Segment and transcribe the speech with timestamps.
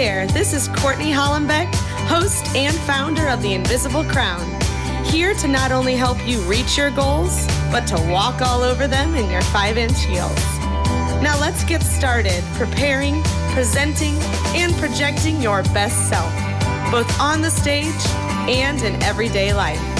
[0.00, 1.70] there, this is Courtney Hollenbeck,
[2.08, 4.40] host and founder of The Invisible Crown.
[5.04, 9.14] Here to not only help you reach your goals, but to walk all over them
[9.14, 10.42] in your five inch heels.
[11.20, 13.22] Now let's get started preparing,
[13.52, 14.16] presenting,
[14.56, 16.32] and projecting your best self,
[16.90, 17.92] both on the stage
[18.48, 19.99] and in everyday life.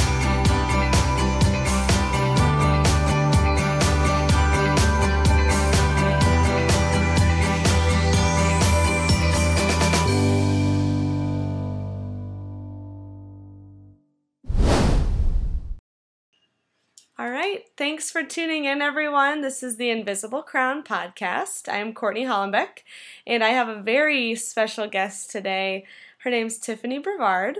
[18.00, 19.42] Thanks for tuning in, everyone.
[19.42, 21.70] This is the Invisible Crown podcast.
[21.70, 22.78] I am Courtney Hollenbeck,
[23.26, 25.84] and I have a very special guest today.
[26.20, 27.58] Her name's Tiffany Brevard.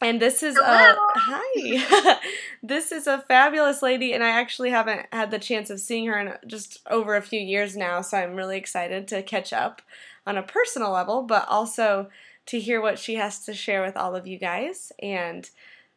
[0.00, 0.96] And this is Hello.
[0.96, 2.18] a hi.
[2.62, 6.18] this is a fabulous lady, and I actually haven't had the chance of seeing her
[6.18, 8.00] in just over a few years now.
[8.00, 9.80] So I'm really excited to catch up
[10.26, 12.08] on a personal level, but also
[12.46, 14.90] to hear what she has to share with all of you guys.
[15.00, 15.48] And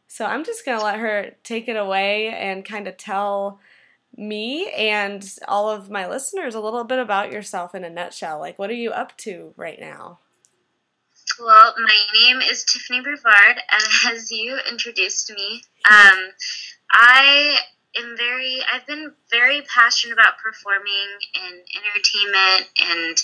[0.07, 3.59] so I'm just going to let her take it away and kind of tell
[4.17, 8.39] me and all of my listeners a little bit about yourself in a nutshell.
[8.39, 10.19] Like, what are you up to right now?
[11.39, 13.83] Well, my name is Tiffany Brevard, and
[14.15, 16.31] as you introduced me, um,
[16.91, 17.57] I
[17.97, 23.17] am very, I've been very passionate about performing and entertainment and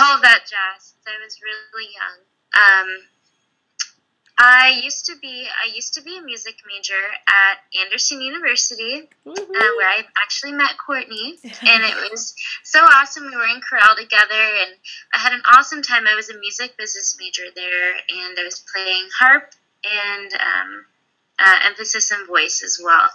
[0.00, 2.18] all of that jazz since I was really young.
[2.54, 2.88] Um,
[4.38, 9.32] I used to be I used to be a music major at Anderson University, uh,
[9.76, 13.26] where I actually met Courtney, and it was so awesome.
[13.26, 14.74] We were in chorale together, and
[15.12, 16.06] I had an awesome time.
[16.06, 19.52] I was a music business major there, and I was playing harp
[19.84, 20.84] and um,
[21.38, 23.08] uh, emphasis in voice as well.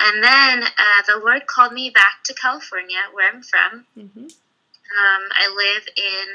[0.00, 3.86] And then uh, the Lord called me back to California, where I'm from.
[3.96, 4.24] Mm-hmm.
[4.24, 6.26] Um, I live in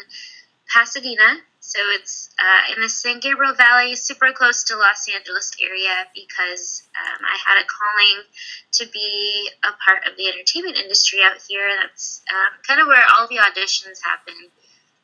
[0.72, 6.06] Pasadena, so it's uh, in the San Gabriel Valley, super close to Los Angeles area,
[6.14, 8.28] because um, I had a calling
[8.74, 11.72] to be a part of the entertainment industry out here.
[11.82, 14.36] That's um, kind of where all the auditions happen.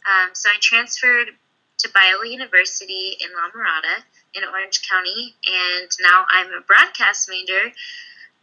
[0.04, 1.32] Um, so I transferred
[1.80, 4.04] to Biola University in La Mirada
[4.36, 7.72] in Orange County, and now I'm a broadcast major.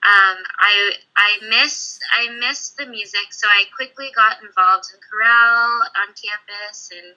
[0.02, 5.82] Um, I I miss I miss the music, so I quickly got involved in chorale
[6.00, 7.12] on campus, and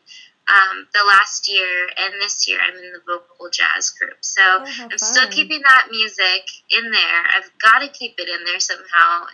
[0.49, 4.17] um, the last year and this year I'm in the vocal jazz group.
[4.21, 7.21] So Oh, I'm still keeping that music in there.
[7.37, 9.25] I've got to keep it in there somehow.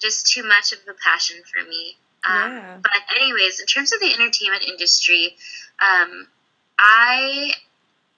[0.00, 1.96] Just too much of a passion for me.
[2.28, 2.78] Um, Yeah.
[2.82, 5.36] But anyways, in terms of the entertainment industry,
[5.80, 6.28] um,
[6.78, 7.52] I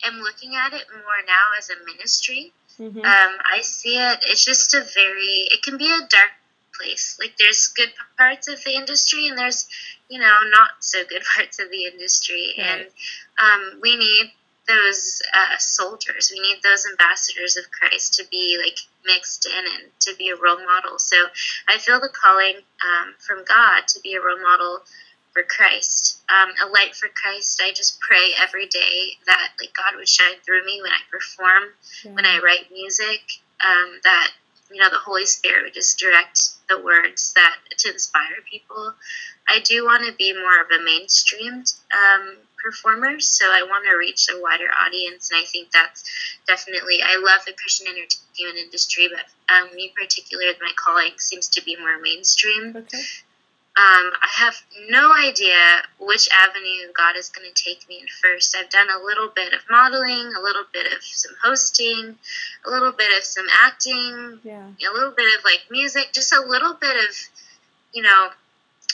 [0.04, 2.52] am looking at it more now as a ministry.
[2.78, 2.98] Mm-hmm.
[2.98, 4.18] Um, I see it.
[4.26, 5.48] It's just a very.
[5.52, 6.32] It can be a dark
[6.78, 7.16] place.
[7.20, 9.68] Like there's good parts of the industry, and there's
[10.14, 12.66] you know not so good parts of the industry, Right.
[12.66, 12.86] and
[13.38, 14.30] um, we need
[14.68, 16.32] those uh, soldiers.
[16.32, 20.36] We need those ambassadors of Christ to be like mixed in and to be a
[20.36, 20.98] role model.
[20.98, 21.16] So
[21.68, 24.80] I feel the calling um, from God to be a role model
[25.34, 27.60] for Christ, um, a light for Christ.
[27.62, 31.64] I just pray every day that like God would shine through me when I perform
[32.14, 33.20] when I write music,
[33.62, 34.28] um, that
[34.70, 38.94] you know the Holy Spirit would just direct the words that to inspire people.
[39.48, 43.96] I do want to be more of a mainstreamed um, performer, so I want to
[43.96, 46.04] reach a wider audience, and I think that's
[46.46, 47.00] definitely.
[47.04, 51.62] I love the Christian entertainment industry, but um, me in particular, my calling seems to
[51.62, 52.74] be more mainstream.
[52.76, 53.02] Okay.
[53.76, 54.54] Um, I have
[54.88, 58.54] no idea which avenue God is going to take me in first.
[58.56, 62.16] I've done a little bit of modeling, a little bit of some hosting,
[62.64, 64.68] a little bit of some acting, Yeah.
[64.88, 67.16] a little bit of like music, just a little bit of,
[67.94, 68.28] you know,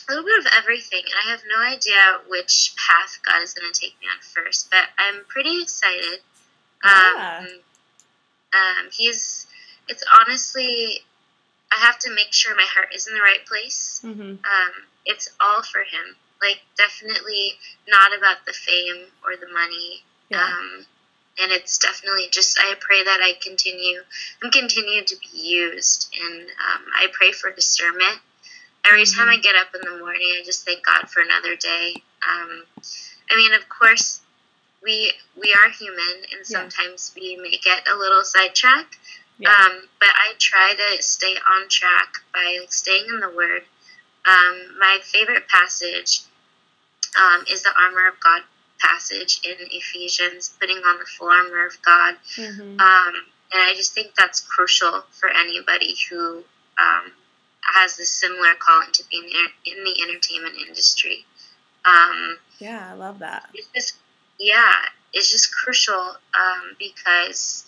[0.09, 1.03] a little bit of everything.
[1.05, 4.71] And I have no idea which path God is going to take me on first,
[4.71, 6.21] but I'm pretty excited.
[6.85, 7.39] Yeah.
[7.41, 7.47] Um,
[8.53, 9.47] um, he's,
[9.89, 11.01] it's honestly,
[11.73, 14.23] I have to make sure my heart is in the right place Mm-hmm.
[14.31, 14.73] um,
[15.07, 16.17] it's all for him.
[16.41, 17.53] Like definitely
[17.87, 20.03] not about the fame or the money.
[20.31, 20.43] Yeah.
[20.43, 20.87] Um,
[21.39, 24.01] and it's definitely just I pray that I continue
[24.43, 28.21] I'm continued to be used and um, I pray for discernment.
[28.87, 31.95] Every time I get up in the morning I just thank God for another day.
[32.29, 32.65] Um,
[33.31, 34.21] I mean of course
[34.83, 36.69] we we are human and Yeah.
[36.69, 38.97] sometimes we may get a little sidetracked.
[39.39, 39.51] Yeah.
[39.55, 43.63] Um, but I try to stay on track by like, staying in the Word.
[44.27, 46.21] Um, my favorite passage
[47.19, 48.43] um, is the armor of God
[48.81, 52.17] passage in Ephesians, putting on the full armor of God.
[52.37, 52.81] Mm-hmm.
[52.81, 53.15] Um,
[53.53, 56.45] and I just think that's crucial for anybody who
[56.79, 57.13] um,
[57.63, 61.25] has a similar calling to be in, the- in the entertainment industry.
[61.85, 63.49] Um, yeah, I love that.
[63.55, 63.95] It's just,
[64.39, 64.73] yeah,
[65.13, 67.65] it's just crucial um, because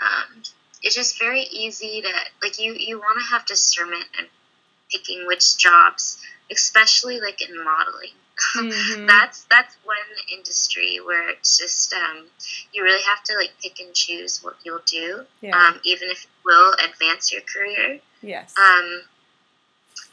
[0.00, 0.42] um,
[0.82, 2.08] it's just very easy to
[2.42, 4.28] like you you want to have discernment and
[4.90, 8.10] picking which jobs, especially like in modeling.
[8.56, 9.06] Mm-hmm.
[9.06, 9.96] that's that's one
[10.32, 12.24] industry where it's just um,
[12.72, 15.56] you really have to like pick and choose what you'll do, yeah.
[15.56, 18.00] um, even if it will advance your career.
[18.22, 18.52] Yes.
[18.58, 19.02] Um,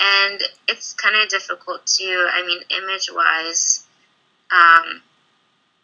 [0.02, 2.28] and it's kind of difficult too.
[2.32, 3.86] I mean, image wise,
[4.52, 5.02] um,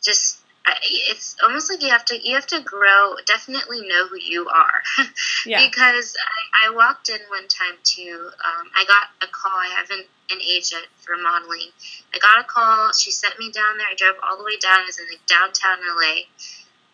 [0.03, 0.39] just
[0.83, 4.81] it's almost like you have to you have to grow definitely know who you are
[5.45, 5.65] yeah.
[5.65, 6.15] because
[6.61, 10.03] I, I, walked in one time too um, i got a call i have an,
[10.29, 11.71] an, agent for modeling
[12.13, 14.79] i got a call she sent me down there i drove all the way down
[14.79, 16.11] i was in like downtown la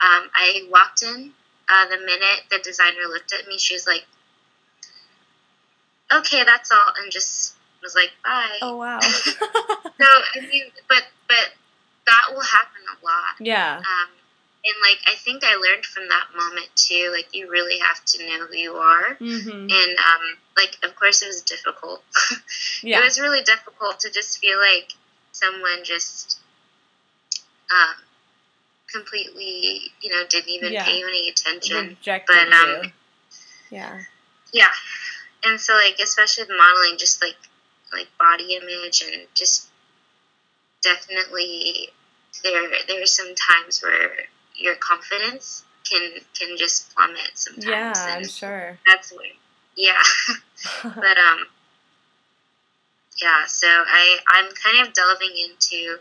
[0.05, 1.31] um, i walked in
[1.69, 4.05] uh, the minute the designer looked at me she was like
[6.11, 10.05] okay that's all and just was like bye oh wow so
[10.35, 11.51] i mean but but
[12.05, 13.35] that will happen a lot.
[13.39, 13.77] Yeah.
[13.77, 14.09] Um,
[14.65, 17.11] and like I think I learned from that moment too.
[17.13, 19.15] Like you really have to know who you are.
[19.19, 19.49] Mm-hmm.
[19.49, 22.03] And um, like of course it was difficult.
[22.83, 22.99] yeah.
[22.99, 24.93] It was really difficult to just feel like
[25.31, 26.39] someone just
[27.71, 27.95] um,
[28.91, 30.85] completely, you know, didn't even yeah.
[30.85, 31.87] pay you any attention.
[31.89, 32.89] Rejected but um, you.
[33.71, 33.99] yeah.
[34.53, 34.71] Yeah.
[35.45, 37.35] And so like especially the modeling, just like
[37.91, 39.67] like body image and just
[40.81, 41.89] definitely
[42.43, 44.11] there there are some times where
[44.55, 47.67] your confidence can can just plummet sometimes.
[47.67, 48.79] Yeah, I'm sure.
[48.87, 49.25] That's where
[49.75, 50.01] yeah.
[50.83, 51.45] but um
[53.21, 55.97] yeah, so I I'm kind of delving into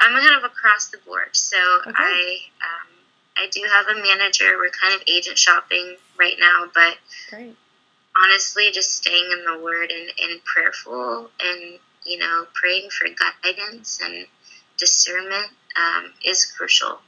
[0.00, 1.34] I'm kind of across the board.
[1.34, 1.56] So
[1.86, 1.92] okay.
[1.94, 2.92] I um
[3.36, 4.56] I do have a manager.
[4.56, 6.96] We're kind of agent shopping right now, but
[7.30, 7.56] Great.
[8.22, 13.06] Honestly, just staying in the word and, and prayerful and you know, praying for
[13.42, 14.26] guidance and
[14.78, 17.00] discernment um, is crucial.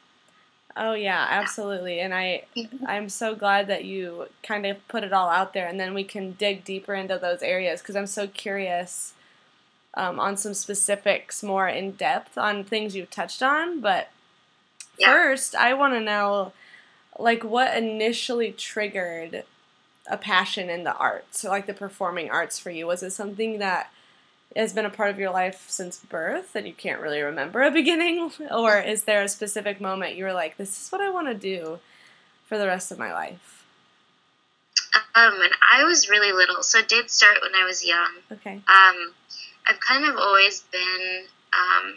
[0.76, 2.00] Oh yeah, absolutely.
[2.00, 2.44] And I
[2.86, 6.04] I'm so glad that you kind of put it all out there and then we
[6.04, 9.14] can dig deeper into those areas because I'm so curious
[9.94, 14.10] um, on some specifics more in depth on things you've touched on, but
[14.98, 15.10] yeah.
[15.10, 16.52] first I want to know
[17.18, 19.44] like what initially triggered
[20.08, 22.86] a passion in the arts, so like the performing arts for you.
[22.86, 23.90] Was it something that
[24.56, 27.70] has been a part of your life since birth and you can't really remember a
[27.70, 28.32] beginning?
[28.50, 31.34] Or is there a specific moment you were like, this is what I want to
[31.34, 31.78] do
[32.46, 33.64] for the rest of my life?
[35.14, 38.10] Um, when I was really little, so it did start when I was young.
[38.32, 38.54] Okay.
[38.54, 39.12] Um,
[39.66, 41.94] I've kind of always been um,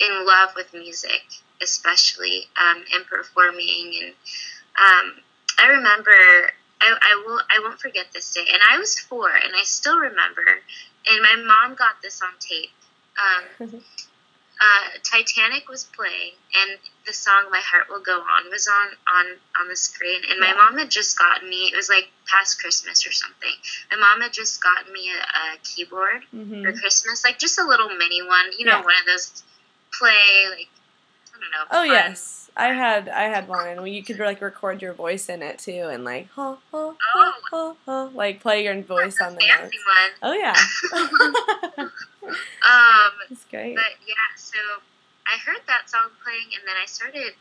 [0.00, 1.22] in love with music,
[1.62, 3.92] especially um, and performing.
[4.02, 4.14] And
[4.78, 5.14] um,
[5.58, 6.12] I remember,
[6.82, 8.44] I, I will, I won't forget this day.
[8.52, 10.60] And I was four, and I still remember
[11.06, 12.70] and my mom got this on tape.
[13.18, 13.82] Um,
[14.60, 19.26] uh, Titanic was playing, and the song "My Heart Will Go On" was on on
[19.60, 20.22] on the screen.
[20.30, 21.70] And my mom had just gotten me.
[21.72, 23.54] It was like past Christmas or something.
[23.90, 26.62] My mom had just gotten me a, a keyboard mm-hmm.
[26.62, 28.46] for Christmas, like just a little mini one.
[28.58, 28.84] You know, yeah.
[28.84, 29.42] one of those
[29.92, 30.68] play like
[31.34, 31.64] I don't know.
[31.70, 31.90] Oh fun.
[31.90, 35.58] yes I had I had one, and you could like record your voice in it
[35.58, 39.76] too, and like ha ha ha ha, ha like play your voice on the notes.
[39.86, 40.12] One.
[40.22, 40.54] Oh yeah.
[41.82, 41.88] um,
[43.30, 43.74] that's great.
[43.74, 44.58] But yeah, so
[45.26, 47.32] I heard that song playing, and then I started.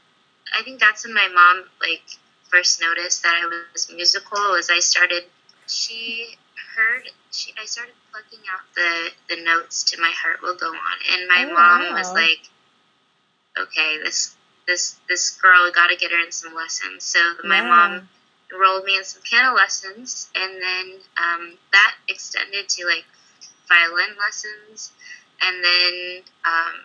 [0.57, 2.03] I think that's when my mom like
[2.49, 4.39] first noticed that I was musical.
[4.51, 5.23] Was I started?
[5.67, 6.37] She
[6.77, 7.09] heard.
[7.31, 11.27] She I started plucking out the the notes to "My Heart Will Go On," and
[11.27, 11.97] my oh, mom wow.
[11.97, 12.49] was like,
[13.59, 14.37] "Okay, this
[14.67, 17.03] this this girl got to get her in some lessons.
[17.03, 17.67] So my yeah.
[17.67, 18.09] mom
[18.53, 23.05] enrolled me in some piano lessons, and then um, that extended to like
[23.67, 24.91] violin lessons,
[25.41, 26.75] and then um,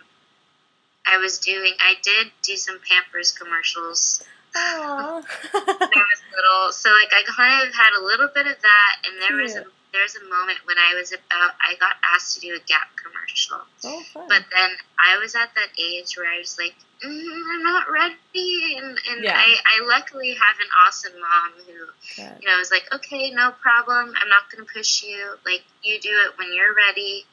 [1.05, 4.23] I was doing I did do some Pampers commercials.
[4.53, 8.95] when I was little, so like I kind of had a little bit of that,
[9.05, 12.41] and there was a there's a moment when I was about I got asked to
[12.41, 13.61] do a Gap commercial.
[13.85, 17.89] Oh, but then I was at that age where I was like, mm, I'm not
[17.89, 19.37] ready, and, and yeah.
[19.37, 22.41] I, I luckily have an awesome mom who, Good.
[22.41, 24.13] you know, was like, okay, no problem.
[24.19, 25.35] I'm not gonna push you.
[25.45, 27.25] Like you do it when you're ready.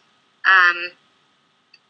[0.45, 0.91] Um,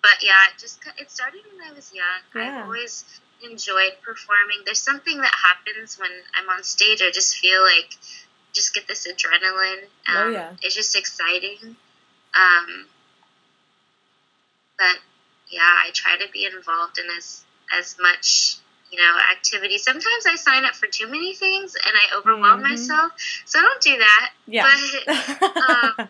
[0.03, 2.23] but yeah, it just it started when I was young.
[2.35, 2.61] Yeah.
[2.61, 3.05] I've always
[3.43, 4.63] enjoyed performing.
[4.65, 7.03] There's something that happens when I'm on stage.
[7.03, 7.97] I just feel like
[8.55, 9.85] just get this adrenaline.
[10.09, 11.77] Oh, um, oh yeah, it's just exciting.
[12.35, 12.87] Um,
[14.79, 14.99] but
[15.51, 17.45] yeah, I try to be involved in as
[17.77, 18.57] as much
[18.91, 19.79] you know activity.
[19.79, 22.71] Sometimes I sign up for too many things and I overwhelm mm-hmm.
[22.71, 23.13] myself,
[23.45, 24.31] so I don't do that.
[24.47, 24.71] Yeah,
[25.07, 26.09] but, um,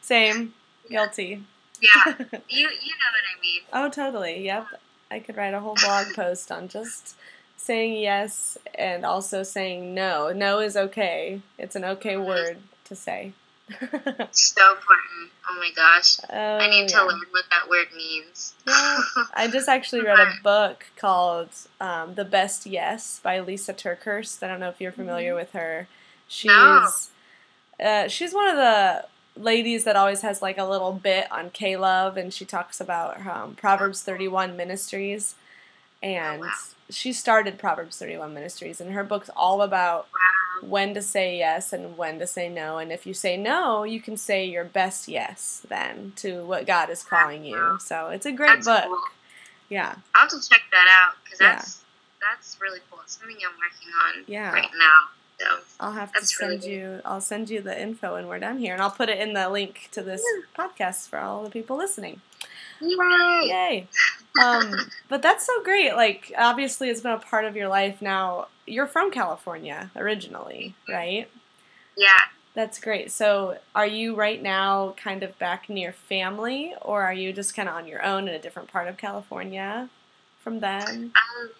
[0.00, 0.54] same,
[0.88, 1.42] guilty.
[1.80, 2.14] Yeah,
[2.48, 3.60] you you know what I mean.
[3.72, 4.44] Oh, totally.
[4.44, 4.66] Yep.
[5.10, 7.14] I could write a whole blog post on just
[7.64, 10.32] saying yes and also saying no.
[10.32, 11.40] No is okay.
[11.58, 12.26] It's an okay Mhm.
[12.26, 13.32] word to say.
[14.32, 15.30] So important.
[15.48, 16.18] Oh my gosh.
[16.28, 17.02] Oh, I need to yeah.
[17.02, 18.54] learn what that word means.
[18.66, 19.00] Yeah.
[19.34, 21.48] I just actually read a book called
[21.80, 24.42] um, The Best Yes by Lysa TerKeurst.
[24.42, 25.88] I don't know if you're familiar with her.
[26.28, 26.88] She's No.
[27.82, 29.06] uh, she's one of the
[29.36, 33.26] ladies that always has like a little bit on K Love, and she talks about
[33.26, 35.34] um, Proverbs 31 Ministries,
[36.04, 36.52] Oh, and wow.
[36.90, 40.68] she started Proverbs 31 Ministries, and her book's all about wow.
[40.68, 42.78] when to say yes and when to say no.
[42.78, 46.90] And if you say no, you can say your best yes then to what God
[46.90, 47.78] is calling you.
[47.80, 48.84] So it's a great That's book.
[48.84, 49.00] cool.
[49.70, 49.94] Yeah.
[50.14, 51.54] I'll have to check that out because Yeah.
[51.56, 51.80] that's
[52.20, 53.00] that's really cool.
[53.02, 54.52] It's something I'm working on Yeah.
[54.52, 54.98] right now.
[55.40, 58.38] So I'll have That's to really send you I'll send you the info when we're
[58.38, 60.22] done here and I'll put it in the link to this
[60.56, 62.20] podcast for all the people listening.
[62.88, 63.48] Yay!
[63.48, 63.88] Yay.
[64.42, 65.94] Um, but that's so great.
[65.94, 68.48] Like obviously it's been a part of your life now.
[68.66, 71.28] You're from California originally, right?
[71.96, 72.20] Yeah.
[72.54, 73.10] That's great.
[73.10, 77.68] So, are you right now kind of back near family, or are you just kind
[77.68, 79.90] of on your own in a different part of California
[80.38, 81.12] from then?
[81.16, 81.50] Um,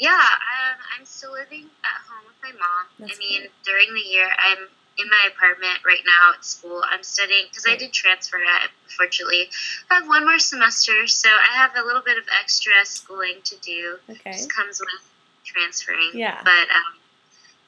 [0.00, 2.86] yeah, um, I'm still living at home with my mom.
[2.98, 3.50] That's I mean, great.
[3.64, 4.66] during the year, I'm
[4.98, 6.82] in my apartment right now at school.
[6.88, 9.50] I'm studying because I did transfer at, unfortunately.
[9.90, 13.56] I have one more semester, so I have a little bit of extra schooling to
[13.58, 13.96] do.
[14.08, 14.32] Okay.
[14.32, 15.02] Just comes with
[15.44, 16.10] transferring.
[16.14, 16.40] Yeah.
[16.44, 16.94] But um,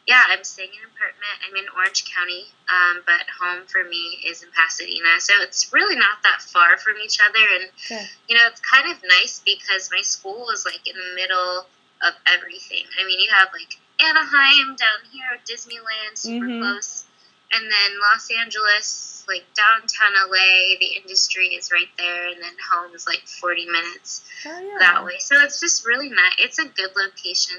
[0.07, 1.35] yeah, I'm staying in an apartment.
[1.43, 5.19] I'm in Orange County, um, but home for me is in Pasadena.
[5.19, 7.43] So it's really not that far from each other.
[7.59, 8.09] And, Good.
[8.29, 11.67] you know, it's kind of nice because my school is like in the middle
[12.07, 12.85] of everything.
[13.01, 16.61] I mean, you have like Anaheim down here, Disneyland, super Mhm.
[16.61, 17.06] close.
[17.53, 22.29] And then Los Angeles, like downtown LA, the industry is right there.
[22.29, 24.77] And then home is like 40 minutes Oh yeah.
[24.79, 25.15] that way.
[25.19, 26.35] So it's just really nice.
[26.39, 27.57] It's a good location.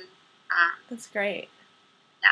[0.51, 1.49] Um, That's great.
[2.21, 2.29] Yeah.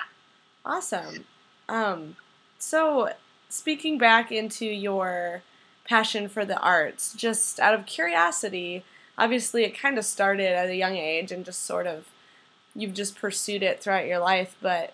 [0.65, 1.25] Awesome.
[1.67, 2.15] Um,
[2.59, 3.11] so
[3.49, 5.41] speaking back into your
[5.87, 8.83] passion for the arts, just out of curiosity,
[9.17, 12.07] obviously it kind of started at a young age and just sort of
[12.75, 14.93] you've just pursued it throughout your life, but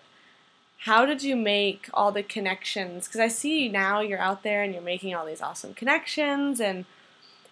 [0.84, 3.06] how did you make all the connections?
[3.06, 6.86] Because I see now you're out there and you're making all these awesome connections, and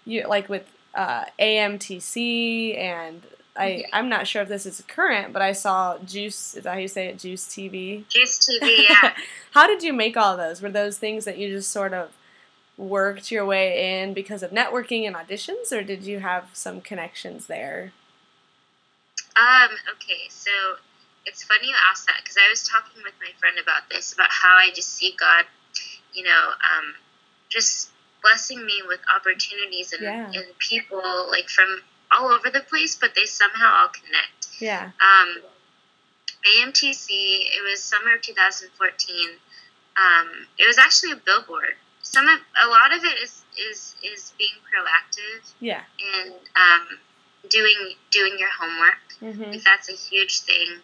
[0.05, 3.23] you like with uh, AMTC, and
[3.55, 6.57] I I'm not sure if this is current, but I saw Juice.
[6.57, 7.21] Is that how you say it?
[7.21, 8.09] Juice TV.
[8.09, 9.15] Juice TV, yeah.
[9.53, 10.61] how did you make all those?
[10.61, 12.11] Were those things that you just sort of
[12.77, 17.47] worked your way in because of networking and auditions, or did you have some connections
[17.47, 17.93] there?
[19.37, 20.51] Um, okay, so
[21.27, 24.31] it's funny you asked that because I was talking with my friend about this, about
[24.31, 25.45] how I just see God,
[26.15, 26.95] you know, um,
[27.49, 27.91] just
[28.23, 30.31] blessing me with opportunities and, Yeah.
[30.33, 34.49] and people like from all over the place, but they somehow all connect.
[34.61, 34.91] Yeah.
[35.00, 35.43] Um,
[36.45, 39.29] AMTC, it was summer of 2014.
[39.97, 41.77] Um, it was actually a billboard.
[42.03, 45.83] Some of a lot of it is is is being proactive Yeah.
[46.17, 46.99] and um,
[47.49, 48.97] doing doing your homework.
[49.21, 50.81] hmm Like that's a huge thing.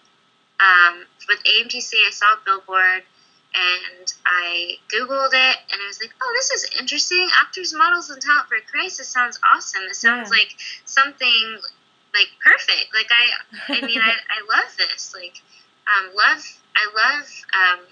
[0.61, 3.03] Um, with AMTC, I saw a billboard
[3.55, 7.29] and I Googled it and I was like, oh, this is interesting.
[7.41, 8.99] Actors, models, and talent for Christ.
[8.99, 9.83] This sounds awesome.
[9.89, 10.39] This sounds Yeah.
[10.39, 11.59] like something
[12.15, 12.95] like perfect.
[12.95, 15.15] Like I, I mean, I, I love this.
[15.15, 15.41] Like,
[15.87, 16.43] um, love,
[16.75, 17.87] I love um,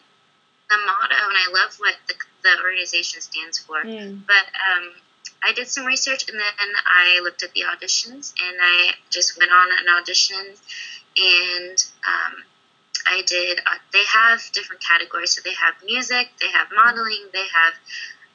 [0.71, 3.83] the motto and I love what the, the organization stands for.
[3.85, 4.21] Mm.
[4.27, 4.93] But um,
[5.43, 9.51] I did some research and then I looked at the auditions and I just went
[9.53, 10.45] on an audition
[11.17, 12.43] and um,
[13.07, 13.59] I did.
[13.61, 15.33] Uh, they have different categories.
[15.33, 17.75] So they have music, they have modeling, they have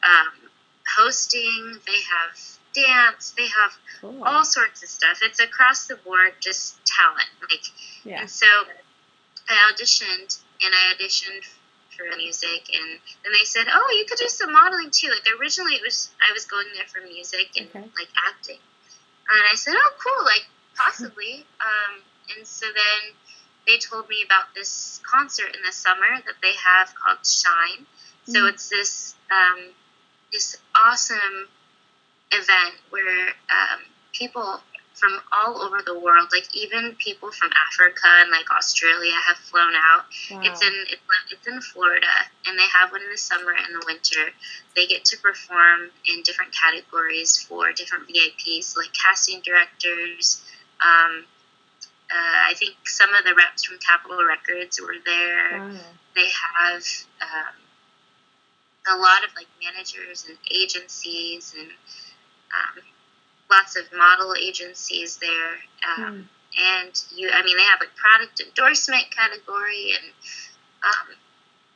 [0.04, 0.50] um,
[0.96, 2.38] hosting, they have
[2.74, 3.72] dance, they have
[4.02, 4.24] Cool.
[4.24, 5.20] all sorts of stuff.
[5.22, 7.28] It's across the board, just talent.
[7.50, 7.64] Like
[8.06, 8.22] yeah.
[8.22, 8.46] and so
[9.50, 11.44] I auditioned and I auditioned
[11.98, 15.10] for music and then they said, Oh, you could do some modeling too.
[15.10, 17.80] Like originally it was I was going there for music and Okay.
[17.98, 18.60] like acting.
[19.30, 20.46] And I said, Oh cool, like
[20.78, 21.46] possibly.
[21.60, 22.02] um,
[22.38, 23.14] and so then
[23.70, 27.86] they told me about this concert in the summer that they have called Shine.
[28.26, 28.50] So Mm.
[28.50, 29.60] it's this um,
[30.34, 31.48] this awesome
[32.32, 33.80] event where um,
[34.12, 34.62] people
[34.94, 39.74] from all over the world, like even people from Africa and like Australia, have flown
[39.76, 40.06] out.
[40.32, 40.42] Wow.
[40.44, 42.14] It's in it's, it's in Florida,
[42.48, 44.34] and they have one in the summer and the winter.
[44.76, 50.44] They get to perform in different categories for different VIPs, like casting directors.
[50.82, 51.26] Um,
[52.12, 55.78] uh, I think some of the reps from Capitol Records were there Wow.
[56.16, 56.84] they have
[57.22, 57.56] um,
[58.88, 62.84] a lot of like managers and agencies and um,
[63.52, 65.58] lots of model agencies there.
[65.98, 66.26] Um, mm.
[66.58, 70.12] And you, I mean, they have like product endorsement category and
[70.84, 71.16] um,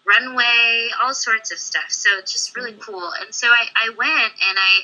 [0.05, 1.89] runway, all sorts of stuff.
[1.89, 3.11] So it's just really cool.
[3.21, 4.81] And so I, I went and I,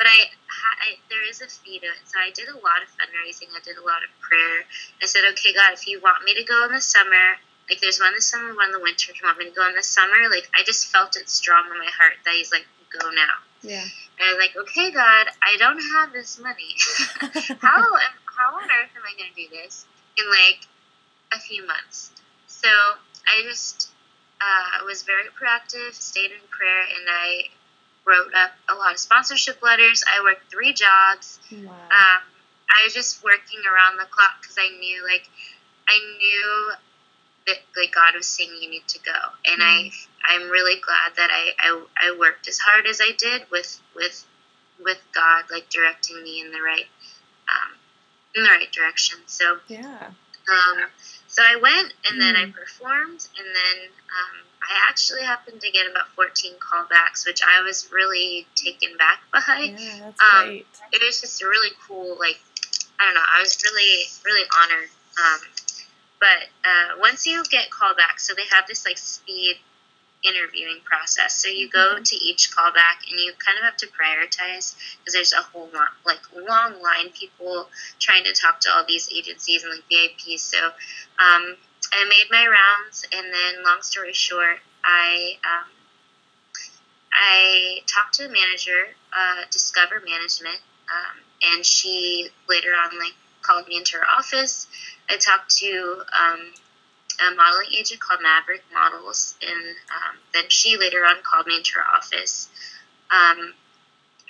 [0.00, 0.32] but I,
[0.80, 2.00] I, there is a fee to it.
[2.08, 3.52] So I did a lot of fundraising.
[3.52, 4.64] I did a lot of prayer.
[4.96, 7.36] I said, okay, God, if you want me to go in the summer,
[7.68, 9.12] like there's one in the summer, one in the winter.
[9.12, 11.68] If you want me to go in the summer, like I just felt it strong
[11.68, 13.44] in my heart that He's like, go now.
[13.60, 13.84] Yeah.
[13.84, 16.72] And I was like, okay, God, I don't have this money.
[17.60, 19.84] how am, how on earth am I going to do this
[20.16, 20.64] in like
[21.36, 22.10] a few months?
[22.48, 22.72] So
[23.28, 23.92] I just
[24.40, 27.52] uh, was very proactive, stayed in prayer, and I
[28.06, 30.02] wrote up a lot of sponsorship letters.
[30.06, 31.38] I worked three jobs.
[31.52, 31.70] Wow.
[31.70, 32.22] Um,
[32.70, 35.28] I was just working around the clock because I knew, like,
[35.88, 36.72] I knew
[37.46, 39.64] that like God was saying you need to go, and mm.
[39.64, 39.90] I
[40.24, 44.24] I'm really glad that I, I I worked as hard as I did with with
[44.82, 46.86] with God like directing me in the right
[47.48, 47.76] um,
[48.36, 49.18] in the right direction.
[49.26, 50.10] So yeah.
[50.48, 50.86] Um,
[51.28, 52.54] so I went and then I mm.
[52.54, 57.90] performed, and then um, I actually happened to get about 14 callbacks, which I was
[57.90, 59.74] really taken back by.
[59.76, 60.66] Yeah, that's um, great.
[60.92, 62.16] It was just really cool.
[62.18, 62.40] Like,
[63.00, 64.88] I don't know, I was really, really honored.
[65.18, 65.40] Um,
[66.20, 69.56] but uh, once you get callbacks, so they have this like speed
[70.22, 71.34] interviewing process.
[71.34, 72.02] So you go mm-hmm.
[72.02, 75.88] to each callback and you kind of have to prioritize because there's a whole lot,
[76.04, 80.40] like long line people trying to talk to all these agencies and like VIPs.
[80.40, 80.58] So
[81.18, 81.56] um,
[81.92, 85.70] I made my rounds, and then long story short, I um,
[87.12, 91.18] I talked to the manager, uh, Discover Management, um,
[91.54, 94.66] and she later on like called me into her office.
[95.08, 96.52] I talked to um,
[97.20, 101.72] a modeling agent called Maverick Models, and um, then she later on called me into
[101.74, 102.48] her office.
[103.10, 103.54] Um,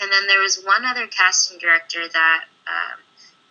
[0.01, 2.99] and then there was one other casting director that um,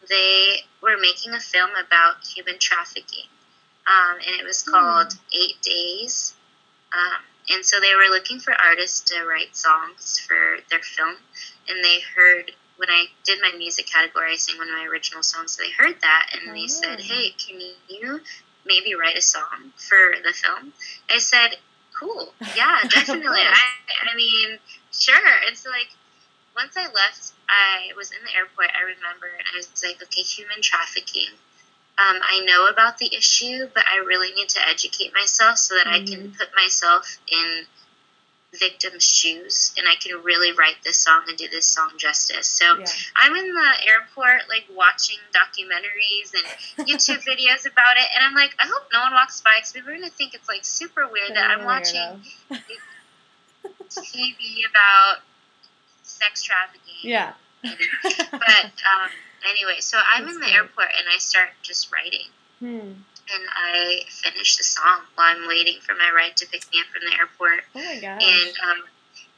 [0.09, 3.29] they were making a film about human trafficking,
[3.89, 5.17] um, and it was called mm.
[5.33, 6.35] Eight Days.
[6.93, 11.15] Um, and so they were looking for artists to write songs for their film,
[11.67, 15.21] and they heard when I did my music category, I sang one of my original
[15.21, 15.57] songs.
[15.57, 17.03] So they heard that and they said, oh.
[17.03, 18.21] "Hey, can you
[18.65, 20.73] maybe write a song for the film?"
[21.09, 21.57] I said,
[21.99, 23.41] "Cool, yeah, definitely.
[23.41, 24.59] I, I mean,
[24.93, 25.89] sure." And so like
[26.55, 28.69] once I left, I was in the airport.
[28.77, 31.35] I remember, and I was like, "Okay, human trafficking."
[31.99, 35.87] Um, I know about the issue, but I really need to educate myself so that
[35.87, 35.95] mm-hmm.
[35.95, 36.37] I can mm-hmm.
[36.37, 37.65] put myself in
[38.57, 42.47] victim's shoes and I can really write this song and do this song justice.
[42.47, 42.85] So yeah.
[43.15, 48.55] I'm in the airport like watching documentaries and YouTube videos about it and I'm like,
[48.59, 51.07] I hope no one walks by because people are going to think it's like super
[51.07, 52.21] weird that I'm watching
[53.89, 55.17] TV about
[56.03, 56.83] sex trafficking.
[57.01, 57.33] Yeah.
[57.63, 57.71] but
[58.41, 59.09] um,
[59.47, 60.55] anyway, so I'm That's in the great.
[60.55, 62.27] airport and I start just writing.
[62.59, 63.01] Hmm
[63.33, 66.87] and I finish the song while I'm waiting for my ride to pick me up
[66.87, 67.65] from the airport.
[67.75, 68.21] Oh my gosh.
[68.23, 68.83] And um,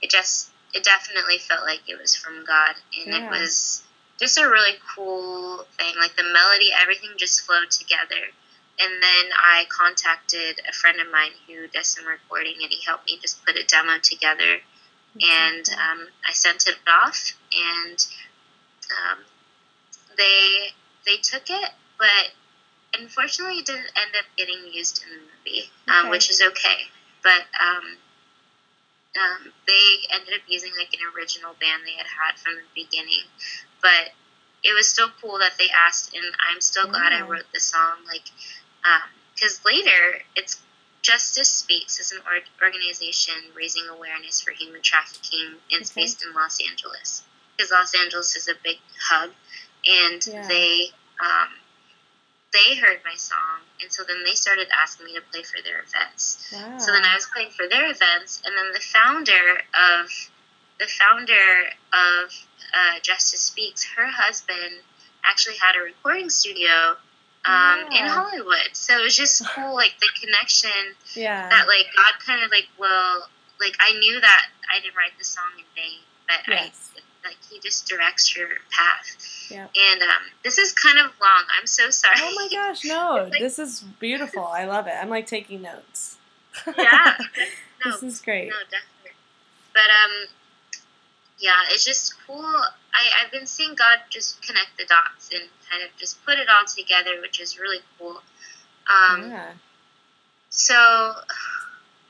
[0.01, 2.75] it just, it definitely felt like it was from God.
[2.97, 3.25] And yeah.
[3.25, 3.83] it was
[4.19, 5.95] just a really cool thing.
[5.99, 8.31] Like the melody, everything just flowed together.
[8.79, 13.05] And then I contacted a friend of mine who does some recording, and he helped
[13.05, 14.61] me just put a demo together.
[15.21, 18.07] and um, I sent it off, and
[18.89, 19.19] um,
[20.17, 20.69] they
[21.05, 22.31] they took it, but
[22.99, 26.09] unfortunately, it didn't end up getting used in the movie, um, okay.
[26.09, 26.89] which is okay.
[27.23, 27.97] But um,
[29.19, 33.25] um, they ended up using like an original band they had had from the beginning.
[33.81, 34.13] But
[34.63, 38.05] it was still cool that they asked, and I'm still glad I wrote the song.
[38.07, 38.29] Like,
[39.33, 40.61] because um, later it's
[41.01, 42.19] Justice Speaks is an
[42.61, 45.57] organization raising awareness for human trafficking.
[45.71, 46.01] And it's okay.
[46.01, 47.23] based in Los Angeles
[47.61, 49.31] because Los Angeles is a big hub,
[49.85, 50.47] and yeah.
[50.47, 50.89] they
[51.21, 51.49] um,
[52.53, 55.81] they heard my song, and so then they started asking me to play for their
[55.81, 56.51] events.
[56.53, 56.77] Wow.
[56.77, 60.09] So then I was playing for their events, and then the founder of
[60.79, 62.31] the founder of
[62.73, 64.81] uh, Justice Speaks, her husband
[65.23, 66.97] actually had a recording studio
[67.45, 68.03] um, yeah.
[68.03, 68.73] in Hollywood.
[68.73, 70.95] So it was just cool, like the connection.
[71.15, 71.49] Yeah.
[71.49, 75.25] That like God kind of like well, like I knew that I didn't write the
[75.25, 76.90] song in vain, but yes.
[76.90, 76.90] I
[77.23, 79.47] like he just directs your path.
[79.49, 79.67] Yeah.
[79.91, 81.43] And um, this is kind of long.
[81.59, 82.15] I'm so sorry.
[82.19, 83.27] Oh my gosh, no!
[83.29, 84.43] like, this is beautiful.
[84.43, 84.93] I love it.
[84.99, 86.17] I'm like taking notes.
[86.77, 87.17] yeah.
[87.83, 88.49] No, this is great.
[88.49, 89.17] No, definitely.
[89.73, 90.27] But um,
[91.39, 92.45] yeah, it's just cool.
[92.45, 96.47] I I've been seeing God just connect the dots and kind of just put it
[96.47, 98.21] all together, which is really cool.
[98.87, 99.51] Um, yeah.
[100.51, 101.15] So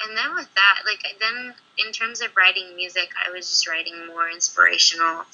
[0.03, 4.07] and then with that, like then in terms of writing music, I was just writing
[4.07, 5.25] more inspirational.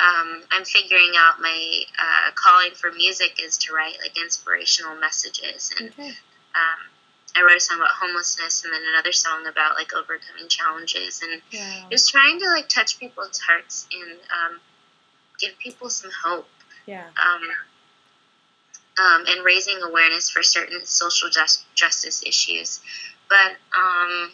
[0.00, 5.72] Um, I'm figuring out my uh, calling for music is to write like inspirational messages,
[5.78, 6.08] and Okay.
[6.08, 6.80] um,
[7.36, 11.42] I wrote a song about homelessness, and then another song about like overcoming challenges, and
[11.52, 11.88] Wow.
[11.90, 14.60] just trying to like touch people's hearts and um,
[15.38, 16.48] give people some hope
[16.86, 17.08] Yeah.
[17.22, 17.42] um,
[18.98, 22.80] um, and raising awareness for certain social just, justice issues.
[23.30, 24.32] But um,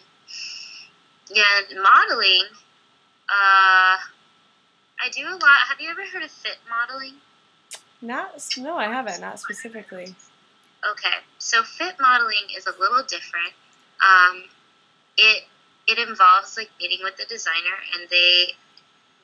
[1.29, 1.45] yeah,
[1.81, 2.43] modeling.
[3.29, 4.01] Uh,
[4.99, 5.67] I do a lot.
[5.69, 7.13] Have you ever heard of fit modeling?
[8.01, 9.21] Not no, I haven't.
[9.21, 10.15] Not specifically.
[10.91, 13.53] Okay, so fit modeling is a little different.
[14.03, 14.43] Um,
[15.15, 15.43] it
[15.87, 18.53] it involves like meeting with the designer, and they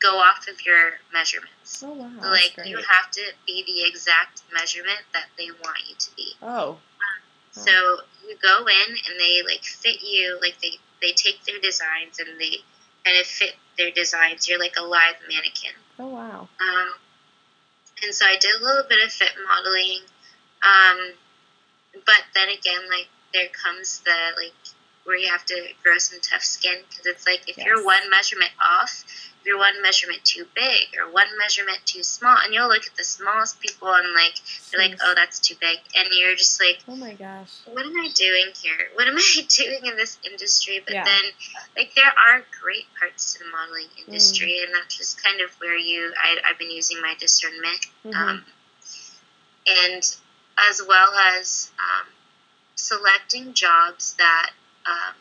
[0.01, 1.83] go off of your measurements.
[1.83, 2.09] Oh wow.
[2.21, 6.33] Like you have to be the exact measurement that they want you to be.
[6.43, 6.77] oh.
[7.53, 7.71] So
[8.27, 12.39] you go in and they like fit you, like they they take their designs and
[12.39, 12.57] they
[13.05, 14.47] kind of fit their designs.
[14.47, 15.73] You're like a live mannequin.
[15.99, 16.49] Oh wow.
[16.59, 16.89] Um,
[18.03, 20.01] and so I did a little bit of fit modeling.
[20.63, 21.13] Um,
[22.05, 24.53] but then again, like there comes the like
[25.03, 28.51] where you have to grow some tough skin because it's like if you're one measurement
[28.61, 29.03] off,
[29.45, 33.03] you're one measurement too big or one measurement too small, and you'll look at the
[33.03, 34.33] smallest people and like
[34.71, 37.61] you're like, oh, that's too big, and you're just like, Oh my gosh.
[37.65, 38.87] what am I doing here?
[38.95, 40.81] What am I doing in this industry?
[40.85, 41.05] But Yeah.
[41.05, 41.23] then,
[41.75, 44.07] like, there are great parts to the modeling Mm.
[44.07, 47.85] industry, and that's just kind of where you, I, I've been using my discernment.
[48.05, 48.15] Mhm.
[48.15, 48.45] Um,
[49.65, 50.03] and
[50.69, 52.07] as well as um,
[52.75, 54.51] selecting jobs that
[54.85, 55.15] um,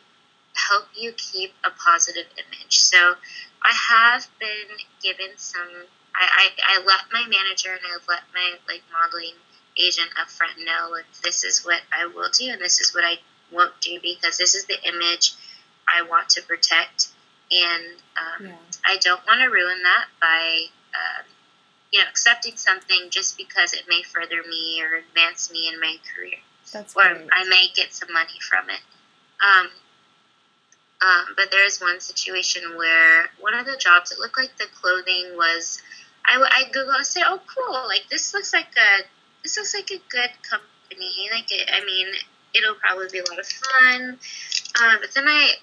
[0.54, 2.80] help you keep a positive image.
[2.80, 3.14] So
[3.62, 5.68] I have been given some.
[6.14, 9.34] I, I, I let my manager and I let my like modeling
[9.78, 13.04] agent up front know like this is what I will do and this is what
[13.04, 13.16] I
[13.50, 15.32] won't do because this is the image
[15.88, 17.08] I want to protect
[17.52, 17.84] and
[18.16, 18.56] um, yeah.
[18.84, 21.26] I don't want to ruin that by, um,
[21.92, 25.96] you know, accepting something just because it may further me or advance me in my
[26.14, 26.38] career,
[26.72, 27.28] That's or great.
[27.32, 28.80] I may get some money from it.
[29.42, 29.68] Um,
[31.02, 34.66] um, but there is one situation where one of the jobs, it looked like the
[34.80, 35.82] clothing was,
[36.24, 39.02] I, I Google and say, oh, cool, like this looks like a,
[39.42, 41.28] this looks like a good company.
[41.32, 42.06] Like, it, I mean,
[42.54, 44.18] it'll probably be a lot of fun.
[44.80, 45.54] Uh, but then I,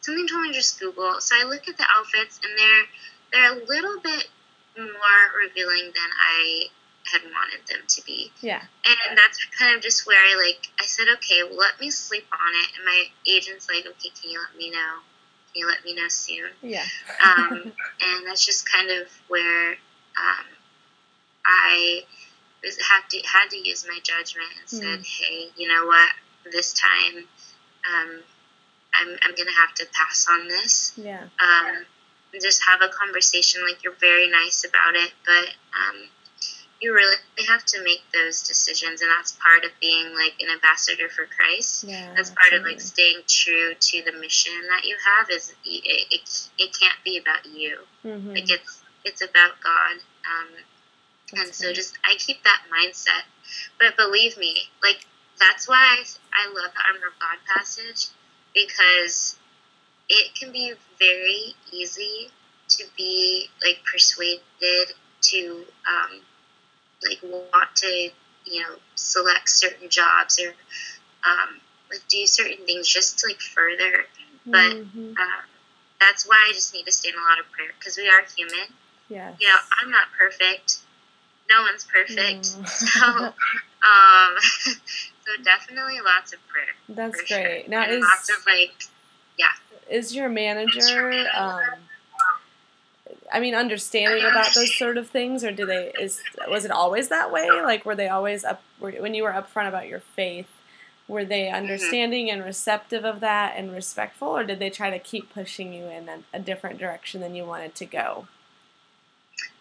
[0.00, 1.20] something told me just Google.
[1.20, 2.86] So I look at the outfits, and they're
[3.30, 4.28] they're a little bit
[4.76, 6.66] more revealing than I
[7.12, 8.30] had wanted them to be.
[8.40, 8.62] yeah.
[8.84, 12.26] And that's kind of just where I like I said, okay, well, let me sleep
[12.32, 12.68] on it.
[12.76, 15.00] And my agent's like, okay, can you let me know?
[15.52, 16.50] Can you let me know soon?
[16.62, 16.84] Yeah.
[17.24, 20.46] Um, and that's just kind of where um,
[21.44, 22.02] I
[22.62, 26.10] was had to had to use my judgment and said, hey, you know what?
[26.50, 27.24] This time,
[27.86, 28.20] um,
[28.94, 31.22] I'm I'm gonna have to pass on this yeah.
[31.40, 31.84] um,
[32.32, 33.62] and just have a conversation.
[33.66, 36.08] Like you're very nice about it, but um,
[36.80, 37.16] you really
[37.48, 41.84] have to make those decisions, and that's part of being like an ambassador for Christ.
[41.84, 42.12] Yeah.
[42.14, 45.28] That's part of like staying true to the mission that you have.
[45.30, 47.78] Is it, it, it can't be about you.
[48.04, 48.34] Mhm.
[48.34, 49.96] Like it's it's about God.
[50.26, 50.48] Um,
[51.40, 53.24] and so just I keep that mindset.
[53.78, 55.06] But believe me, like
[55.38, 58.06] that's why I, I love the Armor of God passage
[58.54, 59.36] because
[60.08, 62.30] it can be very easy
[62.68, 66.20] to be like persuaded to um,
[67.02, 68.10] like want to
[68.46, 70.48] you know select certain jobs or
[71.28, 74.06] um, like do certain things just to like further.
[74.46, 75.18] But Mhm.
[75.18, 75.44] um,
[76.00, 78.22] that's why I just need to stay in a lot of prayer because we are
[78.36, 78.68] human
[79.08, 79.34] yeah.
[79.40, 80.78] you know, I'm not perfect.
[81.50, 82.56] No one's perfect.
[82.56, 82.64] No.
[83.80, 84.34] So, um,
[85.24, 86.74] so definitely lots of prayer.
[86.88, 87.42] That's for sure.
[87.42, 87.68] great.
[87.68, 88.74] Now and is lots of like,
[89.90, 91.60] is your manager um
[93.32, 97.08] I mean understanding about those sort of things or do they is was it always
[97.08, 97.48] that way?
[97.62, 100.48] Like were they always up were, when you were upfront about your faith
[101.08, 101.54] were they Mm-hmm.
[101.56, 105.86] understanding and receptive of that and respectful or did they try to keep pushing you
[105.86, 108.26] in a, a different direction than you wanted to go?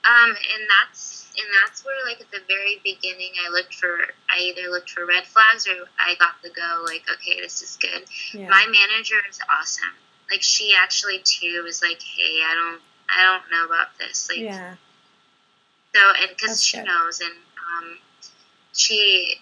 [0.06, 4.00] um, and that's and that's where like at the very beginning, I looked for
[4.30, 6.84] I either looked for red flags or I got the go.
[6.86, 8.06] Like, okay, this is good.
[8.34, 8.48] Yeah.
[8.50, 9.94] My manager is awesome.
[10.32, 14.30] Like, she actually too was like, hey, I don't I don't know about this.
[14.30, 14.76] Like, yeah.
[15.96, 16.86] So, and because she good.
[16.86, 17.98] knows, and um,
[18.74, 19.40] she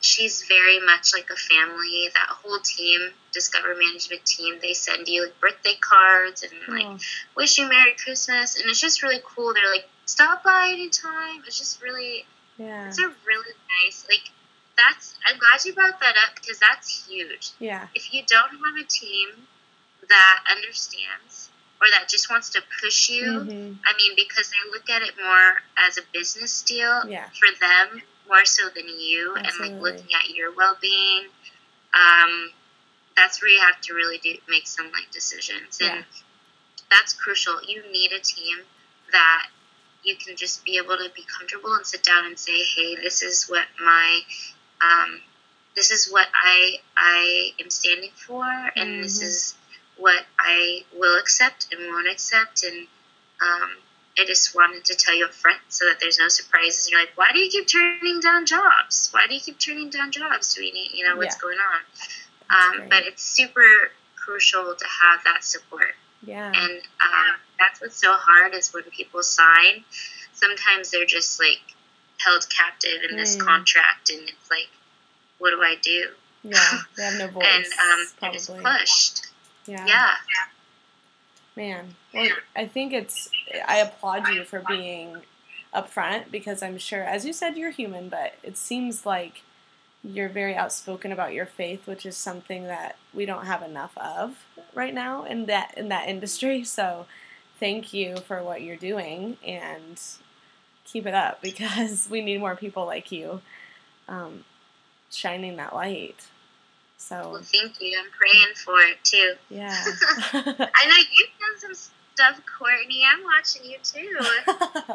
[0.00, 2.08] she's very much like a family.
[2.14, 6.98] That whole team, Discover Management team, they send you like birthday cards and like Oh,
[7.36, 9.52] wish you Merry Christmas, and it's just really cool.
[9.54, 11.42] They're like, stop by anytime.
[11.46, 12.24] It's just really,
[12.58, 12.88] yeah.
[12.88, 14.30] it's a really nice like.
[14.76, 17.52] That's I'm glad you brought that up because that's huge.
[17.58, 17.88] Yeah.
[17.94, 19.28] If you don't have a team
[20.06, 21.48] that understands
[21.80, 23.24] or that just wants to push you.
[23.24, 23.72] Mm-hmm.
[23.84, 27.28] I mean, because they look at it more as a business deal Yeah.
[27.38, 31.26] for them more so than you, and like looking at your well being.
[31.94, 32.50] Um,
[33.16, 36.02] that's where you have to really do make some like decisions, and Yeah.
[36.90, 37.62] that's crucial.
[37.62, 38.58] You need a team
[39.12, 39.48] that
[40.02, 43.22] you can just be able to be comfortable and sit down and say, "Hey, this
[43.22, 44.20] is what my
[44.80, 45.22] um,
[45.74, 48.44] this is what I I am standing for,
[48.76, 49.26] and this Mhm.
[49.28, 49.54] is
[49.96, 52.86] what I will accept and won't accept." And
[53.40, 53.70] um,
[54.18, 56.90] I just wanted to tell you up front so that there's no surprises.
[56.90, 59.08] You're like, "Why do you keep turning down jobs?
[59.12, 60.54] Why do you keep turning down jobs?
[60.54, 61.40] Do we need you know what's Yeah.
[61.42, 61.80] going on?"
[62.48, 66.48] Um, but it's super crucial to have that support yeah.
[66.52, 69.84] and um, that's what's so hard is when people sign
[70.32, 71.60] sometimes they're just like
[72.18, 73.44] held captive in this Mm.
[73.46, 74.68] contract and it's like
[75.38, 76.08] what do i do
[76.42, 76.78] yeah.
[76.96, 77.44] They have no voice.
[77.44, 79.25] and um, they're just pushed
[79.66, 79.84] Yeah.
[79.86, 80.10] yeah
[81.56, 83.30] Man, well, I think it's.
[83.66, 85.22] I applaud you for being
[85.74, 89.42] upfront because I'm sure, as you said, you're human, but it seems like
[90.04, 94.44] you're very outspoken about your faith, which is something that we don't have enough of
[94.74, 96.62] right now in that in that industry.
[96.76, 97.06] So,
[97.58, 99.98] thank you for what you're doing and
[100.84, 103.40] keep it up because we need more people like you,
[104.08, 104.44] um,
[105.10, 106.26] shining that light.
[106.98, 109.70] So, well thank you i'm praying for it too yeah.
[110.32, 114.16] i know you've done some stuff courtney i'm watching you too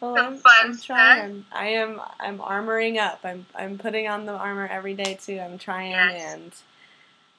[0.00, 0.86] well, Some I'm, fun I'm stuff.
[0.86, 1.44] trying.
[1.52, 2.00] I am.
[2.18, 3.20] I'm armoring up.
[3.24, 3.46] I'm.
[3.54, 5.38] I'm putting on the armor every day too.
[5.38, 6.34] I'm trying Yes.
[6.34, 6.52] and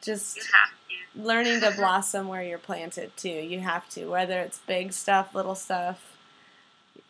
[0.02, 0.40] just
[1.16, 3.30] learning to blossom where you're planted too.
[3.30, 6.16] You have to, whether it's big stuff, little stuff.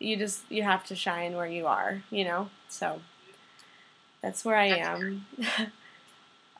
[0.00, 2.02] You just you have to shine where you are.
[2.10, 2.50] You know.
[2.68, 3.00] So
[4.22, 5.26] that's where I am.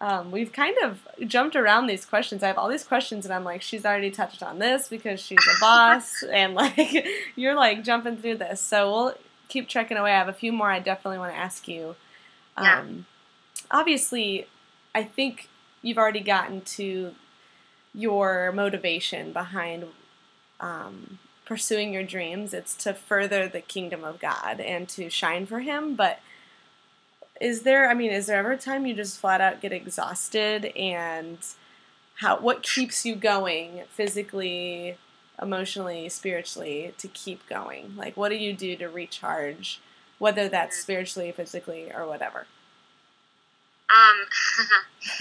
[0.04, 2.42] Um, we've kind of jumped around these questions.
[2.42, 5.38] I have all these questions, and I'm like, she's already touched on this because she's
[5.38, 8.60] a boss, and like, you're like jumping through this.
[8.60, 9.14] So we'll
[9.48, 10.12] keep trekking away.
[10.12, 11.96] I have a few more I definitely want to ask you.
[12.60, 12.80] Yeah.
[12.80, 13.06] Um,
[13.70, 14.46] obviously,
[14.94, 15.48] I think
[15.80, 17.14] you've already gotten to
[17.94, 19.86] your motivation behind
[20.60, 22.52] um, pursuing your dreams.
[22.52, 26.20] It's to further the kingdom of God and to shine for Him, but
[27.44, 30.66] is there i mean is there ever a time you just flat out get exhausted
[30.76, 31.38] and
[32.16, 34.96] how what keeps you going physically
[35.40, 39.80] emotionally spiritually to keep going like what do you do to recharge
[40.18, 42.46] whether that's spiritually physically or whatever
[43.90, 44.26] um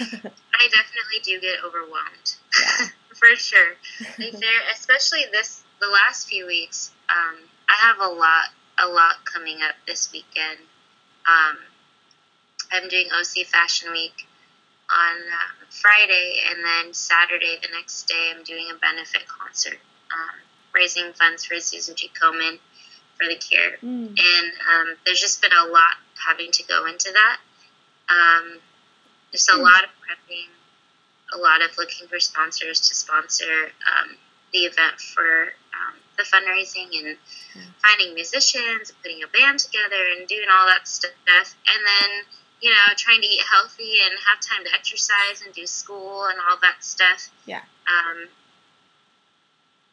[0.00, 3.74] i definitely do get overwhelmed yeah for sure.
[4.18, 6.92] Like there, especially this the last few weeks.
[7.08, 7.36] Um,
[7.68, 10.58] I have a lot, a lot coming up this weekend.
[11.26, 11.56] Um,
[12.72, 14.26] I'm doing OC Fashion Week
[14.90, 19.78] on um, Friday, and then Saturday, the next day, I'm doing a benefit concert,
[20.12, 20.40] um,
[20.74, 22.10] raising funds for Susan G.
[22.20, 22.58] Komen
[23.18, 25.96] for the cure Mm, and um, there's just been a lot
[26.26, 27.38] having to go into that.
[28.08, 28.58] Um,
[29.30, 30.50] there's a lot of prepping,
[31.32, 34.16] a lot of looking for sponsors to sponsor um,
[34.52, 37.16] the event for um, the fundraising and
[37.54, 37.62] Yeah.
[37.82, 41.14] finding musicians, and putting a band together, and doing all that stuff.
[41.66, 42.10] And then,
[42.64, 46.38] you know, trying to eat healthy and have time to exercise and do school and
[46.48, 47.28] all that stuff.
[47.44, 47.60] Yeah.
[47.86, 48.28] Um,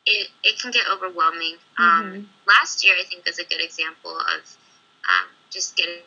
[0.06, 1.58] it, it can get overwhelming.
[1.78, 2.28] Um, Mhm.
[2.48, 4.58] last year I think was a good example of
[5.10, 6.00] um, just getting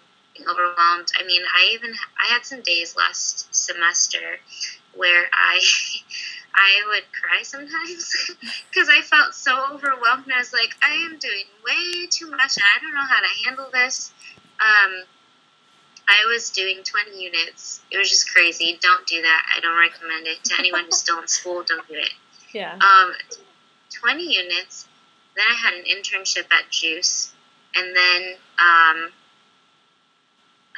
[0.48, 1.12] overwhelmed.
[1.20, 4.40] I mean, I even I had some days last semester
[4.94, 5.60] where I
[6.54, 8.30] I would cry sometimes
[8.70, 10.24] because I felt so overwhelmed.
[10.24, 13.20] And I was like, I am doing way too much, and I don't know how
[13.20, 14.12] to handle this.
[14.60, 15.04] Um,
[16.06, 17.80] I was doing 20 units.
[17.90, 18.78] It was just crazy.
[18.80, 19.42] Don't do that.
[19.56, 21.62] I don't recommend it to anyone who's still in school.
[21.62, 22.10] Don't do it
[22.54, 23.12] yeah um,
[23.92, 24.88] 20 units.
[25.36, 27.32] Then I had an internship at Juice,
[27.74, 28.22] and then
[28.58, 29.10] um,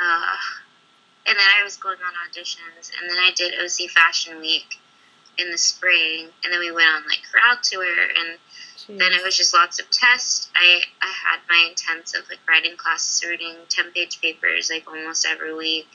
[0.00, 0.36] uh,
[1.28, 4.80] and then I was going on auditions, and then I did OC Fashion Week
[5.38, 8.38] in the spring, and then we went on like crowd tour, and
[8.88, 10.48] then it was just lots of tests.
[10.54, 15.54] I I had my intensive like writing classes, reading 10 page papers like almost every
[15.54, 15.88] week.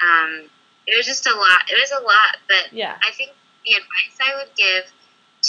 [0.00, 0.50] Um,
[0.86, 1.70] it was just a lot.
[1.70, 3.30] It was a lot, but yeah I think
[3.64, 4.84] the advice I would give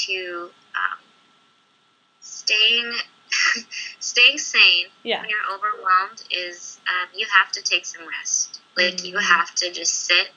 [0.05, 0.99] to um,
[2.19, 2.93] staying
[3.99, 8.59] staying sane yeah when you're overwhelmed is um, you have to take some rest.
[8.77, 9.21] Like you Mhm.
[9.23, 10.31] have to just sit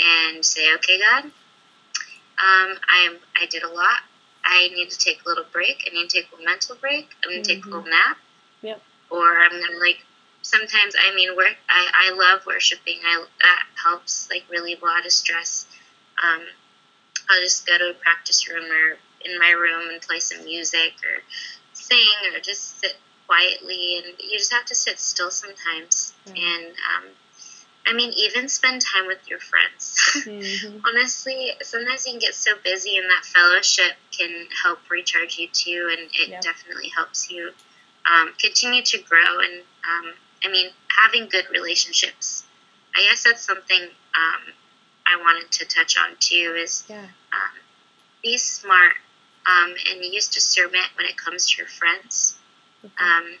[0.00, 4.02] and say, "Okay, God, um, I'm I did a lot.
[4.52, 5.88] I need to take a little break.
[5.90, 7.08] I need to take a mental break.
[7.24, 8.18] I'm gonna take a little nap.
[8.60, 8.82] Yep.
[9.10, 10.04] Or I'm gonna like
[10.42, 11.56] sometimes I mean work.
[11.68, 12.98] I, I love worshiping.
[13.04, 15.66] I that helps like relieve a lot of stress.
[16.22, 16.42] Um,
[17.30, 20.94] I'll just go to a practice room or in my room and play some music
[21.04, 21.22] or
[21.72, 23.98] sing or just sit quietly.
[23.98, 26.12] And you just have to sit still sometimes.
[26.26, 26.36] Mm-hmm.
[26.36, 27.10] And um,
[27.86, 29.98] I mean, even spend time with your friends.
[30.22, 30.78] Mm-hmm.
[30.86, 35.88] Honestly, sometimes you can get so busy, and that fellowship can help recharge you too,
[35.90, 36.40] and it yeah.
[36.40, 37.50] definitely helps you
[38.10, 39.40] um, continue to grow.
[39.40, 40.14] And um,
[40.44, 42.44] I mean, having good relationships.
[42.94, 44.52] I guess that's something um,
[45.06, 46.56] I wanted to touch on too.
[46.58, 47.02] Is yeah.
[47.32, 47.58] Um,
[48.22, 48.94] be smart
[49.46, 52.38] um, and use discernment when it comes to your friends.
[52.84, 53.38] Um,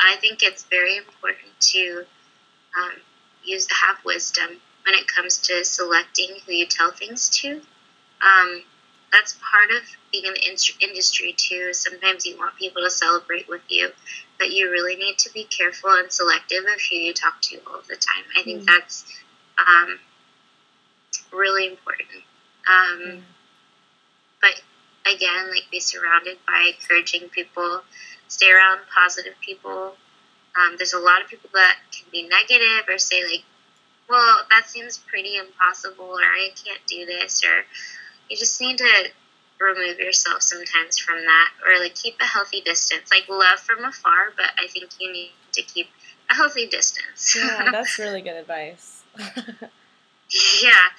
[0.00, 2.04] I think it's very important to
[2.78, 2.92] um,
[3.44, 7.60] use have wisdom when it comes to selecting who you tell things to.
[8.22, 8.62] Um,
[9.12, 11.72] that's part of being in the industry too.
[11.72, 13.90] Sometimes you want people to celebrate with you,
[14.38, 17.80] but you really need to be careful and selective of who you talk to all
[17.88, 18.24] the time.
[18.36, 18.66] I think mm.
[18.66, 19.04] that's
[19.58, 19.98] um,
[21.32, 22.24] really important.
[22.68, 23.20] Um, mm.
[24.40, 24.62] But
[25.12, 27.82] again, like be surrounded by encouraging people,
[28.28, 29.96] stay around positive people.
[30.56, 33.44] Um, there's a lot of people that can be negative or say like,
[34.08, 37.64] well, that seems pretty impossible, or I can't do this, or
[38.28, 39.10] you just need to
[39.60, 43.10] remove yourself sometimes from that, or like keep a healthy distance.
[43.10, 45.88] Like love from afar, but I think you need to keep
[46.28, 47.36] a healthy distance.
[47.36, 49.04] yeah, that's really good advice.
[49.18, 50.90] yeah.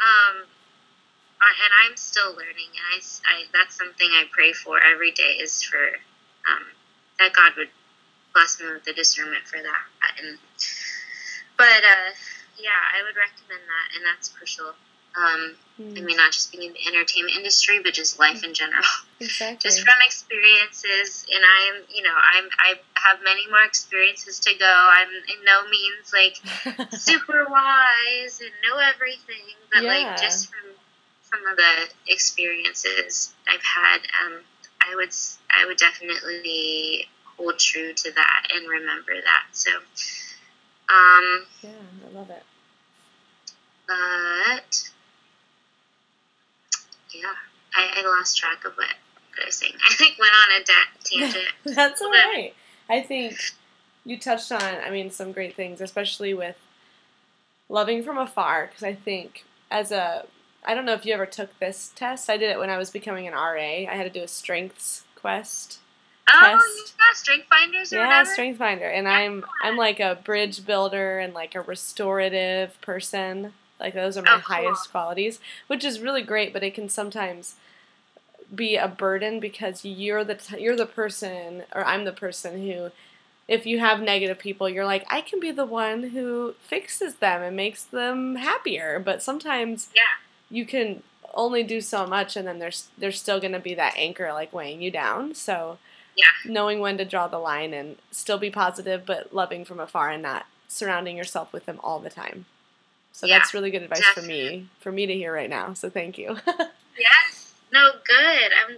[0.00, 0.46] Um,
[1.44, 5.62] and I'm still learning, and I, I that's something I pray for every day is
[5.62, 5.84] for
[6.50, 6.64] um,
[7.18, 7.68] that God would
[8.34, 9.84] bless me with the discernment for that.
[10.20, 10.38] And
[11.56, 12.10] but uh,
[12.58, 14.74] yeah, I would recommend that, and that's crucial.
[15.16, 15.96] Um, mm.
[15.96, 18.82] I mean, not just being in the entertainment industry, but just life in general.
[19.20, 19.70] Exactly.
[19.70, 24.66] just from experiences, and I'm, you know, I'm, I have many more experiences to go.
[24.66, 29.88] I'm in no means like super wise and know everything, but yeah.
[29.88, 30.72] like just from
[31.22, 34.40] some of the experiences I've had, um,
[34.82, 35.14] I would
[35.48, 39.46] I would definitely hold true to that and remember that.
[39.52, 39.70] So,
[40.88, 41.70] um, yeah,
[42.06, 42.42] I love it.
[43.86, 44.90] But
[47.12, 47.34] yeah,
[47.74, 48.88] I, I lost track of what,
[49.40, 49.74] I was saying.
[49.88, 51.54] I think went on a da- tangent.
[51.76, 52.54] That's all right.
[52.88, 53.36] I think
[54.04, 56.56] you touched on, I mean, some great things, especially with
[57.68, 60.26] loving from afar, because I think as a
[60.66, 62.30] I don't know if you ever took this test.
[62.30, 63.60] I did it when I was becoming an RA.
[63.60, 65.78] I had to do a strengths quest.
[66.28, 68.30] Oh, yeah, strength finders or yeah, whatever.
[68.30, 73.52] strength finder, and I'm I'm like a bridge builder and like a restorative person.
[73.78, 74.56] Like those are my oh, cool.
[74.56, 76.52] highest qualities, which is really great.
[76.52, 77.56] But it can sometimes
[78.54, 82.90] be a burden because you're the t- you're the person, or I'm the person who
[83.46, 87.42] if you have negative people, you're like, I can be the one who fixes them
[87.42, 88.98] and makes them happier.
[88.98, 90.02] But sometimes yeah
[90.50, 91.02] you can
[91.34, 94.52] only do so much and then there's there's still going to be that anchor like
[94.52, 95.78] weighing you down so
[96.16, 96.24] yeah.
[96.44, 100.22] knowing when to draw the line and still be positive but loving from afar and
[100.22, 102.46] not surrounding yourself with them all the time.
[103.12, 104.48] So yeah, that's really good advice definitely.
[104.48, 106.36] for me for me to hear right now so thank you.
[106.96, 107.54] Yes.
[107.72, 108.50] No good.
[108.68, 108.76] I'm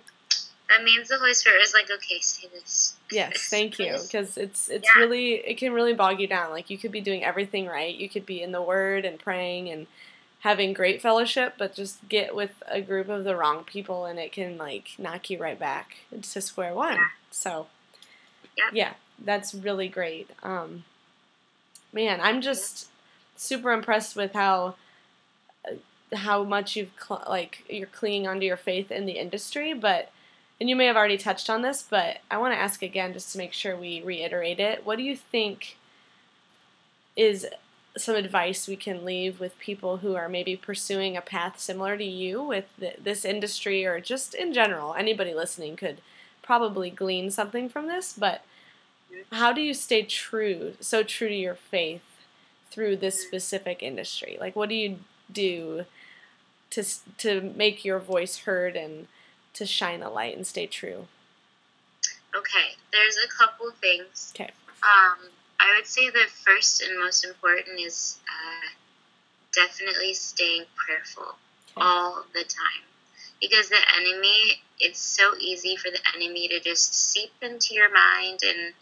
[0.70, 2.96] that means the holy spirit is like okay say this.
[3.10, 5.02] Yes thank you because it's it's yeah.
[5.02, 6.50] really it can really bog you down.
[6.50, 7.94] Like you could be doing everything right.
[7.94, 9.86] You could be in the word and praying and
[10.40, 14.32] having great fellowship, but just get with a group of the wrong people and it
[14.32, 16.94] can like knock you right back to square one.
[16.94, 17.08] Yeah.
[17.30, 17.66] So,
[18.56, 18.70] yeah.
[18.72, 20.30] yeah, that's really great.
[20.42, 20.84] Um,
[21.92, 22.88] man, I'm just
[23.36, 24.76] super impressed with how
[25.68, 30.10] uh, how much you've cl- like you're clinging onto your faith in the industry, but
[30.60, 33.32] and you may have already touched on this, but I want to ask again just
[33.32, 34.86] to make sure we reiterate it.
[34.86, 35.76] What do you think
[37.14, 37.46] is
[37.96, 42.04] some advice we can leave with people who are maybe pursuing a path similar to
[42.04, 44.94] you with this industry or just in general?
[44.94, 46.00] Anybody listening could
[46.42, 48.42] probably glean something from this, but
[49.32, 52.02] how do you stay true, so true to your faith
[52.70, 54.36] through this specific industry?
[54.40, 54.98] Like, what do you
[55.32, 55.84] do
[56.70, 56.84] to
[57.18, 59.08] to make your voice heard and
[59.54, 61.06] to shine a light and stay true?
[62.36, 64.32] Okay, there's a couple things.
[64.34, 64.50] Okay.
[64.82, 68.68] Um, I would say the first and most important is uh,
[69.54, 71.34] definitely staying prayerful
[71.76, 72.84] all the time.
[73.40, 78.40] Because the enemy, it's so easy for the enemy to just seep into your mind,
[78.46, 78.72] and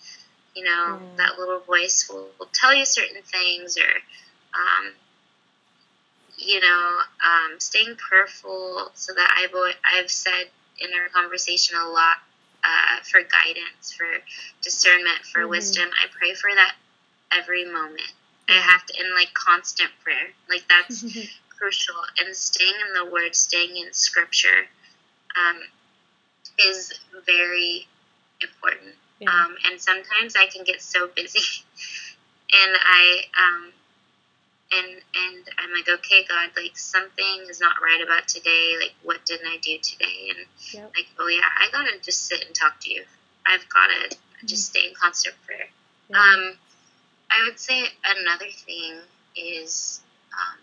[0.54, 1.16] you know, mm.
[1.16, 3.90] that little voice will, will, tell you certain things, or
[4.54, 4.92] um,
[6.38, 6.90] you know,
[7.24, 8.92] um, staying prayerful.
[8.94, 10.44] So that I've I've said
[10.78, 12.18] in our conversation a lot
[12.64, 14.06] uh, for guidance, for
[14.62, 15.50] discernment, for mm-hmm.
[15.50, 15.88] wisdom.
[15.92, 16.74] I pray for that
[17.32, 18.12] every moment.
[18.48, 20.28] I have to in like constant prayer.
[20.48, 21.02] Like that's
[21.58, 24.68] crucial, and staying in the Word, staying in Scripture,
[25.36, 25.60] um,
[26.66, 26.92] is
[27.26, 27.86] very
[28.40, 28.94] important.
[29.20, 29.30] Yeah.
[29.30, 31.40] Um, and sometimes I can get so busy,
[32.52, 33.72] and I um,
[34.78, 38.76] and and I'm like, okay, God, like something is not right about today.
[38.78, 40.30] Like, what didn't I do today?
[40.30, 40.92] And Yep.
[40.96, 43.04] like, oh yeah, I gotta just sit and talk to you.
[43.46, 45.68] I've gotta just stay in constant prayer.
[46.08, 46.18] Yeah.
[46.18, 46.58] Um,
[47.30, 48.94] I would say another thing
[49.36, 50.00] is,
[50.32, 50.58] um,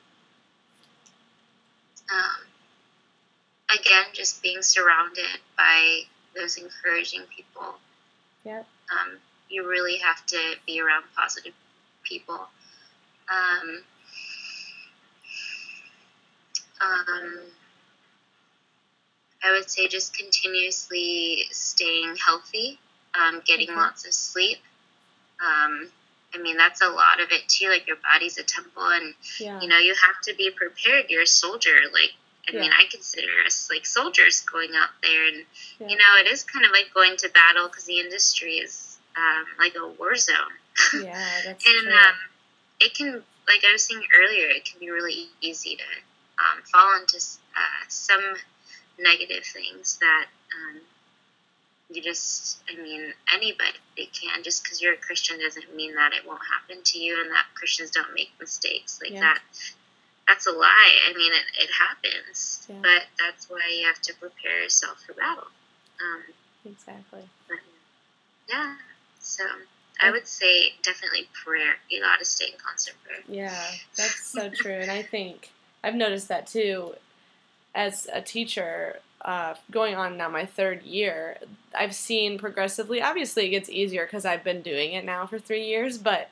[2.18, 6.02] um, again, just being surrounded by
[6.36, 7.76] those encouraging people.
[8.44, 8.66] Yep.
[8.92, 9.18] Um,
[9.50, 11.54] you really have to be around positive
[12.04, 12.48] people.
[13.30, 13.84] Um,
[16.82, 17.40] um,
[19.44, 22.80] I would say just continuously staying healthy,
[23.20, 23.80] um, getting Okay.
[23.80, 24.60] lots of sleep.
[25.44, 25.92] Um,
[26.34, 27.68] I mean, that's a lot of it too.
[27.70, 29.60] Like your body's a temple, and yeah.
[29.62, 31.06] you know you have to be prepared.
[31.10, 31.76] You're a soldier.
[31.92, 32.14] Like
[32.50, 35.46] I mean, I consider us like soldiers going out there, and
[35.80, 35.88] Yeah.
[35.90, 39.46] you know it is kind of like going to battle because the industry is um,
[39.60, 40.36] like a war zone.
[41.02, 41.14] yeah,
[41.46, 41.94] that's and true.
[41.94, 42.14] um,
[42.80, 45.84] it can like i was saying earlier it can be really easy to
[46.42, 48.22] um, fall into uh, some
[49.00, 50.26] negative things that
[50.56, 50.82] um,
[51.90, 54.44] you just i mean anybody can.
[54.44, 57.46] Just because you're a christian doesn't mean that it won't happen to you and that
[57.54, 59.00] christians don't make mistakes.
[59.02, 59.22] Like Yeah.
[59.22, 59.40] that
[60.28, 60.94] that's a lie.
[61.10, 62.66] I mean it, it happens.
[62.70, 62.78] Yeah.
[62.82, 65.48] but that's why you have to prepare yourself for battle.
[66.02, 66.24] Um,
[66.66, 67.24] exactly.
[67.48, 67.58] but,
[68.50, 68.76] yeah.
[69.20, 69.44] So
[70.02, 71.76] i would say definitely prayer.
[71.90, 73.20] You gotta stay in constant prayer.
[73.28, 73.56] Yeah,
[73.98, 74.74] that's so true.
[74.74, 75.52] And I think
[75.84, 76.94] I've noticed that too
[77.74, 81.38] as a teacher, uh, going on now my third year.
[81.78, 85.66] I've seen progressively, obviously, it gets easier because I've been doing it now for three
[85.66, 86.30] years, but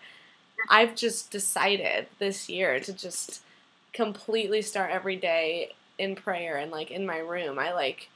[0.70, 3.42] I've just decided this year to just
[3.94, 7.58] completely start every day in prayer and like in my room.
[7.58, 8.10] I like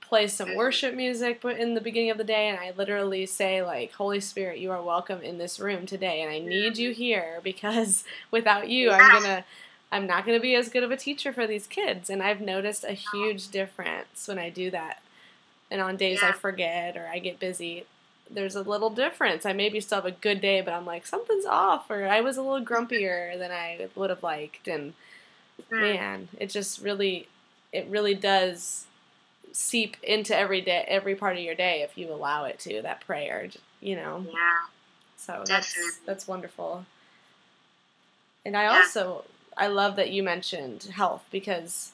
[0.00, 3.62] play some worship music but in the beginning of the day and I literally say
[3.62, 7.40] like Holy Spirit you are welcome in this room today and I need you here
[7.42, 9.42] because without you I'm Yeah.
[9.92, 12.40] I'm not going to be as good of a teacher for these kids and I've
[12.40, 15.02] noticed a huge difference when I do that.
[15.70, 17.86] And on days I forget or I get busy
[18.28, 19.46] there's a little difference.
[19.46, 22.36] I maybe still have a good day, but I'm like something's off, or I was
[22.36, 24.94] a little grumpier than I would have liked, and
[25.70, 25.80] Mm.
[25.80, 27.28] man, it just really,
[27.72, 28.84] it really does
[29.52, 32.82] seep into every day, every part of your day if you allow it to.
[32.82, 33.48] That prayer,
[33.80, 34.26] you know.
[34.26, 34.58] Yeah.
[35.16, 35.74] So that's
[36.04, 36.84] that's wonderful.
[38.44, 38.72] And I Yeah.
[38.72, 39.24] also
[39.56, 41.92] I love that you mentioned health because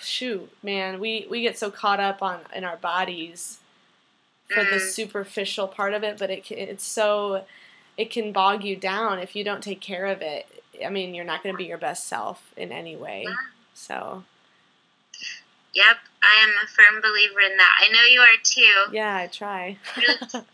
[0.00, 3.58] shoot, man, we we get so caught up on in our bodies
[4.48, 4.80] for the Mhm.
[4.92, 7.44] superficial part of it, but it can, it's so
[7.96, 10.46] it can bog you down if you don't take care of it.
[10.84, 13.24] I mean, you're not going to be your best self in any way.
[13.26, 13.34] Yeah.
[13.74, 14.24] So,
[15.74, 15.96] Yep.
[16.22, 17.80] I am a firm believer in that.
[17.84, 18.92] I know you are too.
[18.94, 19.76] yeah, I try.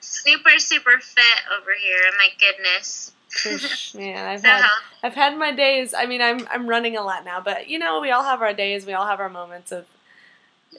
[0.00, 2.02] Super, super fit over here.
[2.16, 3.12] My goodness.
[3.36, 4.70] Trish, man, I've had healthy.
[5.02, 5.94] I've had my days.
[5.94, 8.52] I mean, I'm I'm running a lot now, but you know, we all have our
[8.54, 8.86] days.
[8.86, 9.86] We all have our moments of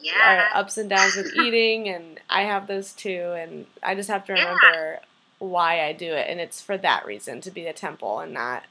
[0.01, 0.49] Yeah.
[0.53, 3.33] our ups and downs with eating, and I have those too.
[3.37, 4.39] And I just have to Yeah.
[4.39, 4.99] remember
[5.39, 8.63] why I do it, and it's for that reason to be a temple and not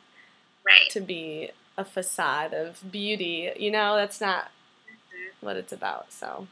[0.64, 0.90] right.
[0.90, 3.50] to be a facade of beauty.
[3.56, 4.50] You know, that's not
[4.88, 5.30] Mhm.
[5.40, 6.12] what it's about.
[6.12, 6.48] So,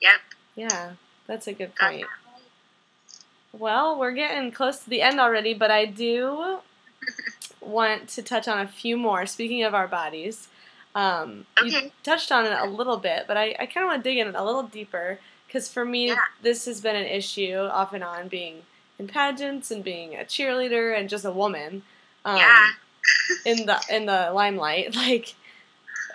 [0.00, 0.20] Yep.
[0.56, 0.92] yeah,
[1.26, 2.06] that's a good point.
[3.58, 6.58] Well, we're getting close to the end already, but I do
[7.60, 9.26] want to touch on a few more.
[9.26, 10.48] Speaking of our bodies,
[10.94, 14.10] um, you touched on it a little bit, but I, I kind of want to
[14.10, 16.16] dig in a little deeper because for me, Yeah.
[16.42, 18.62] this has been an issue off and on being
[18.98, 21.82] in pageants and being a cheerleader and just a woman
[22.24, 22.70] um, yeah.
[23.46, 24.96] in the in the limelight.
[25.04, 25.34] Like,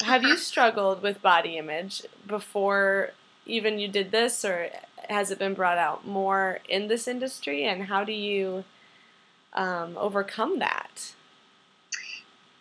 [0.03, 3.11] have you struggled with body image before
[3.45, 4.69] even you did this, or
[5.09, 7.65] has it been brought out more in this industry?
[7.65, 8.63] And how do you
[9.53, 11.13] um, overcome that?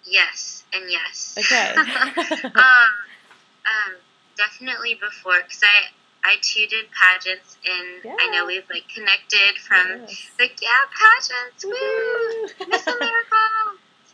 [0.05, 1.35] Yes and yes.
[1.39, 1.75] Okay.
[2.45, 3.95] um, um,
[4.37, 10.03] definitely before, because I, I too did pageants, and I know we've like connected from
[10.07, 10.27] Yes.
[10.39, 13.45] like yeah pageants, woo, Miss America.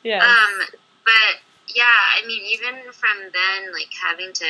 [0.03, 0.22] yes.
[0.22, 0.66] Um,
[1.05, 1.41] but
[1.74, 4.47] yeah, I mean, even from then, like having to,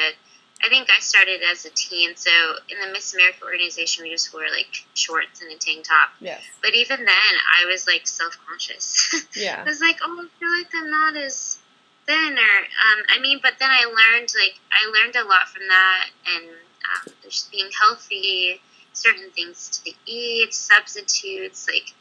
[0.64, 2.30] I think I started as a teen, so
[2.70, 6.10] in the Miss America organization, we just wore like shorts and a tank top.
[6.20, 6.40] yes.
[6.62, 9.26] But even then, I was like self conscious.
[9.36, 9.60] Yeah.
[9.60, 11.58] I was like, oh, I feel like I'm not as
[12.06, 15.68] thin, or um, I mean, but then I learned like I learned a lot from
[15.68, 18.60] that, and um, just being healthy,
[18.92, 21.92] certain things to eat, substitutes, like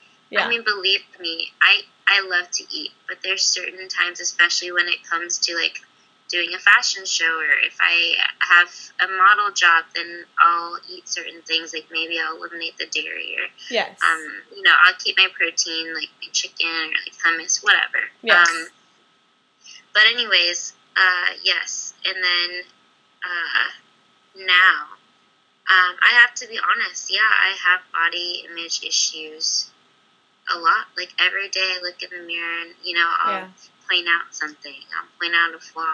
[0.46, 4.88] I mean, believe me, I I love to eat, but there's certain times, especially when
[4.88, 5.82] it comes to like
[6.34, 8.68] doing a fashion show or if I have
[9.08, 11.74] a model job, then I'll eat certain things.
[11.74, 14.00] Like maybe I'll eliminate the dairy or yes.
[14.02, 18.10] um, you know, I'll keep my protein like my chicken or like hummus, whatever.
[18.24, 18.50] Yes.
[18.50, 18.66] Um,
[19.94, 22.50] but anyways, uh, yes, and then
[23.24, 24.98] uh, now.
[25.64, 29.72] Um, I have to be honest, yeah, I have body image issues
[30.54, 30.88] a lot.
[30.98, 33.48] Like every day I look in the mirror and, you know, I'll Yeah.
[33.94, 35.86] Point out something, I'll point out a flaw.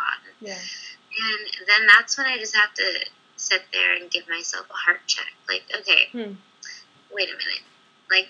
[0.41, 0.53] yeah.
[0.53, 5.01] And then that's when I just have to sit there and give myself a heart
[5.07, 5.25] check.
[5.49, 6.33] Like, okay, Hmm.
[7.11, 7.63] wait a minute.
[8.09, 8.29] Like,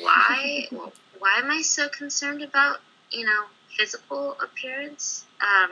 [0.00, 0.68] why?
[1.18, 2.78] why am I so concerned about
[3.10, 3.44] you know
[3.76, 5.24] physical appearance?
[5.40, 5.70] Um,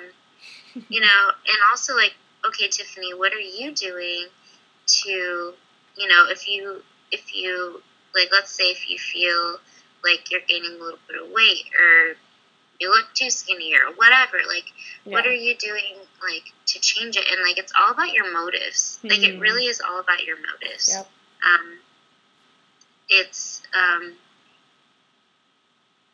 [0.88, 2.14] you know, and also like,
[2.46, 4.26] okay, Tiffany, what are you doing
[4.86, 5.54] to,
[5.96, 7.82] you know, if you if you
[8.14, 9.58] like, let's say if you feel
[10.04, 12.16] like you're gaining a little bit of weight or
[12.80, 14.64] you look too skinny or whatever, like
[15.04, 18.98] what are you doing like to change it and like it's all about your motives
[19.02, 19.40] like it Mhm.
[19.40, 21.06] really is all about your motives Yep.
[21.44, 21.78] um
[23.08, 24.16] it's um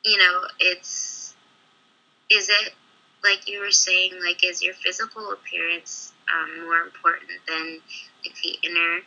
[0.04, 1.34] you know it's
[2.30, 2.72] is it
[3.22, 7.80] like you were saying like is your physical appearance um, more important than
[8.24, 9.00] like the inner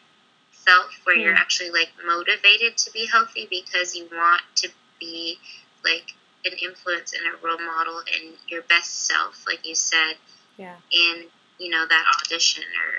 [0.51, 1.37] self where you're Hmm.
[1.37, 5.37] actually like motivated to be healthy because you want to be
[5.83, 6.13] like
[6.51, 10.15] an influence and a role model and your best self like you said
[10.57, 10.77] Yeah.
[10.91, 11.25] in
[11.59, 12.91] you know that audition or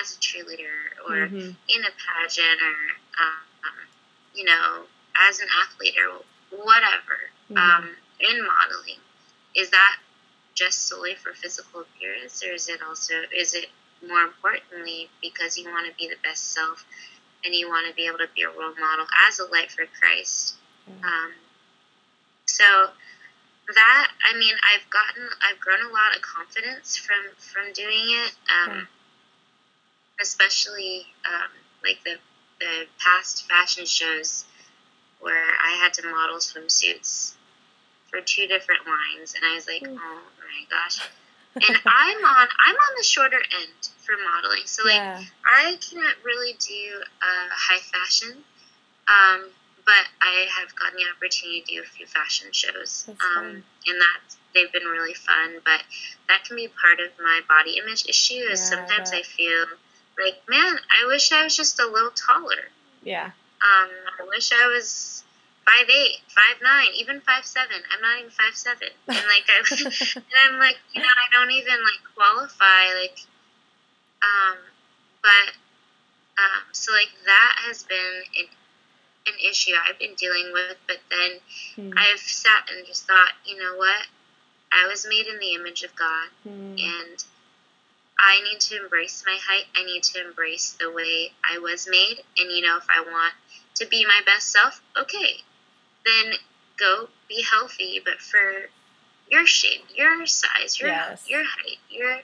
[0.00, 0.78] as a cheerleader
[1.08, 1.56] or Mhm.
[1.68, 2.76] in a pageant or
[3.22, 3.88] um,
[4.34, 4.86] you know
[5.28, 7.56] as an athlete or whatever Mhm.
[7.58, 9.00] um, in modeling
[9.54, 9.98] is that
[10.54, 13.70] just solely for physical appearance or is it also is it
[14.06, 16.84] more importantly because you want to be the best self
[17.44, 19.86] and you want to be able to be a role model as a light for
[19.98, 20.54] christ
[20.88, 20.94] Yeah.
[21.08, 21.34] um,
[22.62, 22.90] so
[23.74, 28.32] that I mean, I've gotten, I've grown a lot of confidence from from doing it,
[28.50, 28.86] um, Okay.
[30.20, 31.50] especially um,
[31.84, 32.16] like the
[32.60, 34.44] the past fashion shows
[35.20, 37.34] where I had to model swimsuits
[38.10, 39.98] for two different lines, and I was like, Mm.
[40.00, 41.00] oh my gosh.
[41.56, 45.22] And I'm on I'm on the shorter end for modeling, so like yeah.
[45.46, 48.44] I can't really do uh, high fashion,
[49.08, 49.50] um,
[49.84, 54.00] but I have gotten the opportunity to do a few fashion shows, That's um, and
[54.00, 54.20] that
[54.54, 55.60] they've been really fun.
[55.64, 55.82] But
[56.28, 58.34] that can be part of my body image issue.
[58.34, 59.20] Is Yeah, sometimes bet.
[59.20, 59.66] I feel
[60.18, 62.70] like, man, I wish I was just a little taller.
[63.02, 63.30] Yeah.
[63.62, 65.24] Um, I wish I was
[65.64, 67.76] five eight, five nine, even five seven.
[67.92, 69.62] I'm not even five seven, and like I,
[70.16, 73.18] and I'm like, you know, I don't even like qualify, like,
[74.22, 74.58] um,
[75.22, 75.54] but,
[76.38, 78.46] um, so like that has been an,
[79.26, 81.40] an issue I've been dealing with, but then
[81.76, 81.96] Hmm.
[81.98, 84.06] I've sat and just thought, you know what,
[84.72, 86.76] I was made in the image of God, Hmm.
[86.78, 87.24] and
[88.18, 89.66] I need to embrace my height.
[89.74, 92.22] I need to embrace the way I was made.
[92.38, 93.34] And, you know, if I want
[93.76, 95.42] to be my best self, okay,
[96.04, 96.34] then
[96.76, 98.70] go be healthy, but for
[99.28, 101.28] your shape, your size, your, Yes.
[101.28, 102.22] your height, your,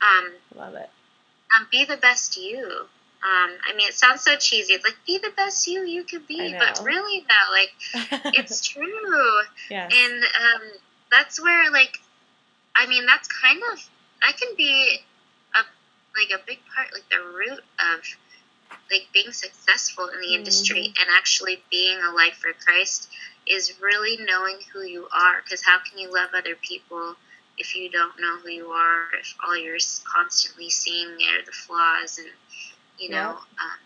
[0.00, 0.90] um, Love it.
[1.56, 2.88] um, be the best you.
[3.24, 4.74] Um, I mean, it sounds so cheesy.
[4.74, 6.52] It's like, be the best you you could be.
[6.52, 7.72] But really, though, like,
[8.34, 9.40] it's true
[9.70, 9.92] yes.
[9.94, 10.70] and um,
[11.10, 11.98] that's where like
[12.74, 13.88] i mean that's kind of
[14.22, 14.98] that can be
[15.54, 15.58] a
[16.18, 18.00] like a big part like the root of
[18.90, 23.08] like being successful in the industry and actually being a light for christ
[23.46, 27.14] is really knowing who you are because how can you love other people
[27.58, 32.18] if you don't know who you are if all you're constantly seeing are the flaws
[32.18, 32.28] and
[32.98, 33.30] you know Yeah.
[33.30, 33.78] um,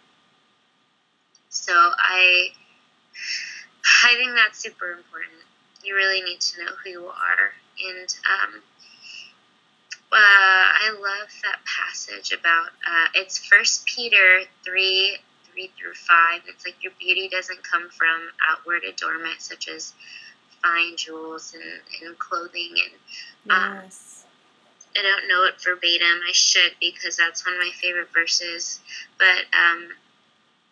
[1.49, 2.49] so i
[4.05, 5.39] i think that's super important
[5.83, 7.53] you really need to know who you are
[7.89, 8.63] and um,
[10.13, 15.17] uh, i love that passage about uh, it's first peter 3
[15.53, 19.95] 3 through 5 it's like your beauty doesn't come from outward adornment such as
[20.63, 24.20] fine jewels and, and clothing and um, yes.
[24.97, 26.21] I don't know it verbatim.
[26.29, 28.81] I should because that's one of my favorite verses.
[29.19, 29.89] But um,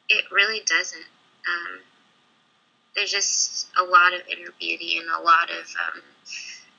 [0.08, 1.06] it really doesn't.
[1.48, 1.80] Um,
[2.94, 5.66] there's just a lot of inner beauty and a lot of.
[5.86, 6.02] Um,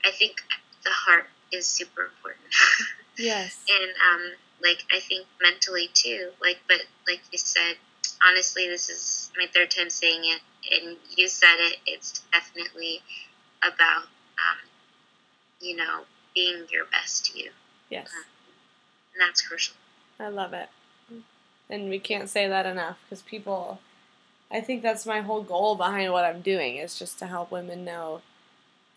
[0.03, 0.41] I think
[0.83, 2.47] the heart is super important,
[3.17, 3.57] Yes.
[3.69, 4.31] and um,
[4.61, 6.29] like I think mentally too.
[6.41, 7.75] Like, but like you said,
[8.25, 11.77] honestly, this is my third time saying it, and you said it.
[11.85, 13.01] It's definitely
[13.61, 14.59] about, um,
[15.59, 16.01] you know,
[16.39, 17.49] being your best to you
[17.89, 18.09] Yes.
[19.13, 19.75] and that's crucial.
[20.19, 20.69] I love it.
[21.69, 23.79] And we can't say that enough because people
[24.51, 27.85] I think that's my whole goal behind what I'm doing is just to help women
[27.85, 28.21] know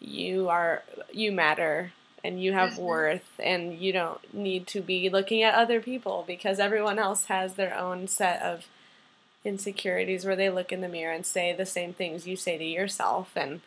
[0.00, 0.82] you are
[1.12, 1.92] you matter
[2.24, 2.78] and you have Mhm.
[2.78, 7.54] worth and you don't need to be looking at other people because everyone else has
[7.54, 8.66] their own set of
[9.44, 12.64] insecurities where they look in the mirror and say the same things you say to
[12.64, 13.60] yourself and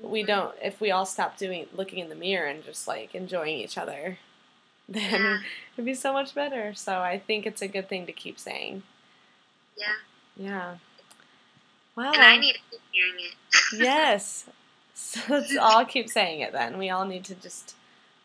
[0.00, 3.58] we don't if we all stop doing looking in the mirror and just like enjoying
[3.58, 4.18] each other
[4.88, 5.38] then Yeah.
[5.74, 8.82] it'd be so much better so i think it's a good thing to keep saying
[9.78, 9.86] Yeah.
[10.36, 10.74] yeah
[11.96, 13.34] wow And I need to keep hearing it.
[13.84, 14.46] yes
[14.94, 17.74] so let's all keep saying it then we all need to just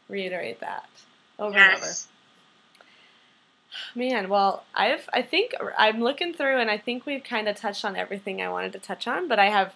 [0.10, 0.90] reiterate that
[1.38, 2.08] over and over yes.
[3.96, 7.86] Man, well, I've I think I'm looking through and I think we've kind of touched
[7.86, 9.74] on everything I wanted to touch on, but I have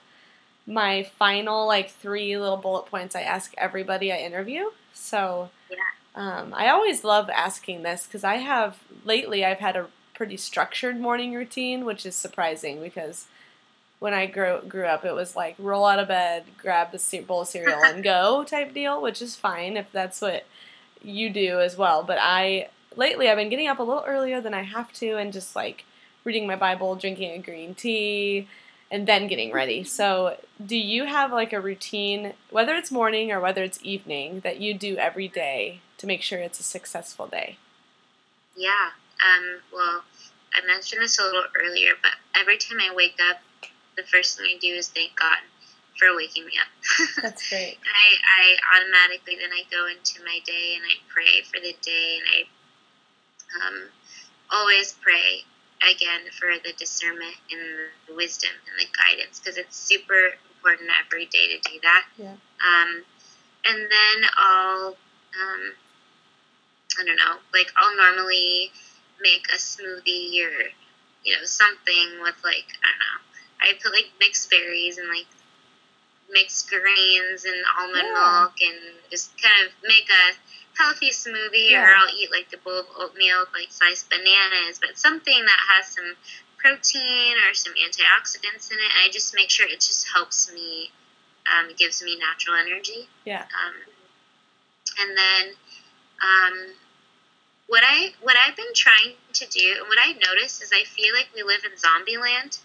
[0.65, 4.65] my final like three little bullet points I ask everybody I interview.
[4.93, 5.77] So Yeah.
[6.15, 10.99] um, I always love asking this because I have lately I've had a pretty structured
[10.99, 13.25] morning routine, which is surprising because
[13.99, 17.41] when I grew grew up, it was like roll out of bed, grab a bowl
[17.41, 20.45] of cereal, and go type deal, which is fine if that's what
[21.03, 22.03] you do as well.
[22.03, 25.33] But I lately I've been getting up a little earlier than I have to, and
[25.33, 25.85] just like
[26.25, 28.47] reading my Bible, drinking a green tea,
[28.93, 29.83] and then getting ready.
[29.83, 34.61] So, do you have like a routine, whether it's morning or whether it's evening, that
[34.61, 37.57] you do every day to make sure it's a successful day?
[38.55, 38.91] Yeah.
[39.19, 40.03] Um, well,
[40.53, 43.37] I mentioned this a little earlier, but every time I wake up,
[43.97, 45.39] the first thing I do is thank God
[45.97, 46.69] for waking me up.
[47.23, 47.79] That's great.
[47.81, 48.07] I,
[48.41, 52.27] I automatically then I go into my day and I pray for the day and
[52.29, 53.89] I um,
[54.51, 55.45] always pray
[55.89, 57.61] again for the discernment and
[58.07, 62.05] the wisdom and the guidance because it's super important every day to do that.
[62.17, 62.35] Yeah.
[62.63, 63.03] Um,
[63.67, 64.95] and then I'll
[65.33, 65.73] um,
[66.99, 68.71] I don't know, like I'll normally
[69.21, 70.69] make a smoothie or
[71.23, 73.19] you know something with like I don't know.
[73.61, 75.27] I put like mixed berries and like
[76.29, 78.39] mixed greens and almond Yeah.
[78.41, 78.79] milk and
[79.09, 80.33] just kind of make a
[80.77, 84.97] healthy smoothie or I'll eat like the bowl of oatmeal with like sliced bananas, but
[84.97, 86.15] something that has some
[86.57, 88.91] protein or some antioxidants in it.
[88.97, 90.91] And I just make sure it just helps me,
[91.51, 93.07] um, gives me natural energy.
[93.25, 93.43] Yeah.
[93.43, 93.75] Um,
[94.99, 95.55] and then
[96.21, 96.73] um,
[97.67, 101.13] what I what I've been trying to do and what I noticed is I feel
[101.13, 102.59] like we live in zombie land.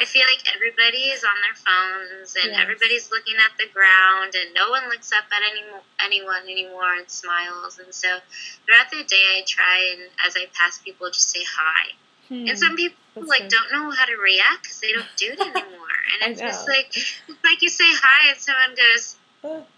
[0.00, 2.60] I feel like everybody is on their phones and Yes.
[2.62, 5.62] everybody's looking at the ground and no one looks up at any
[6.00, 7.78] anyone anymore and smiles.
[7.78, 8.18] And so
[8.64, 11.92] throughout the day, I try and as I pass people, just say hi.
[12.28, 12.48] Hmm.
[12.48, 13.50] And some people That's like good.
[13.50, 15.98] don't know how to react because they don't do it anymore.
[16.22, 19.66] And it's just like it's like you say hi and someone goes, Oh.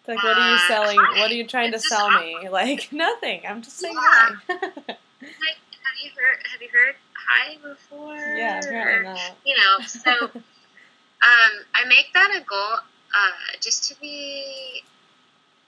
[0.00, 0.98] It's like, what are you Uh, selling?
[0.98, 1.20] hi.
[1.20, 2.48] What are you trying to It's just sell me?
[2.50, 3.42] Like nothing.
[3.46, 4.00] I'm just saying Yeah.
[4.00, 4.28] hi.
[4.56, 6.94] like, have you heard have you heard
[7.28, 8.16] hi before?
[8.34, 9.36] yeah, apparently not.
[9.44, 12.78] You know, so um, I make that a goal
[13.14, 14.82] uh, just to be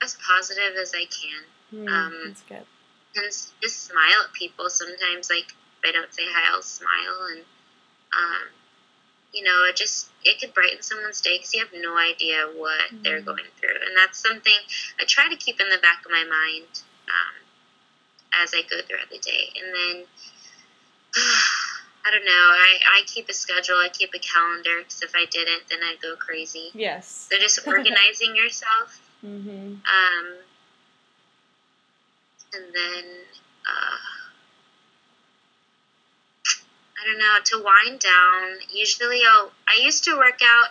[0.02, 2.66] as positive as I can Hmm, Um, that's good.
[3.14, 3.24] and
[3.62, 4.68] just smile at people.
[4.68, 5.46] Sometimes, like
[5.82, 7.40] if I don't say hi, I'll smile, and
[8.16, 8.48] um,
[9.32, 12.90] you know, it just it could brighten someone's day because you have no idea what
[13.04, 13.24] they're Mhm.
[13.26, 14.58] going through, and that's something
[15.00, 16.66] I try to keep in the back of my mind
[17.06, 17.36] um,
[18.42, 20.06] as I go throughout the day, and then.
[22.02, 22.30] I don't know.
[22.32, 23.76] I, I keep a schedule.
[23.76, 26.70] I keep a calendar because if I didn't, then I'd go crazy.
[26.74, 27.28] Yes.
[27.30, 29.74] So just organizing yourself Mm-hmm.
[29.74, 30.26] um,
[32.54, 33.04] and then,
[33.66, 33.98] uh,
[36.96, 40.68] I don't know, to wind down, usually I'll, I used to work out,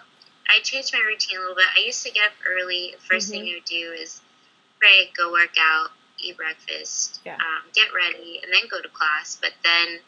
[0.49, 1.65] I changed my routine a little bit.
[1.77, 2.95] I used to get up early.
[3.07, 4.19] The 1st thing I would do is
[4.79, 7.35] pray, go work out, eat breakfast, Yeah.
[7.35, 9.37] um, get ready, and then go to class.
[9.39, 9.99] But then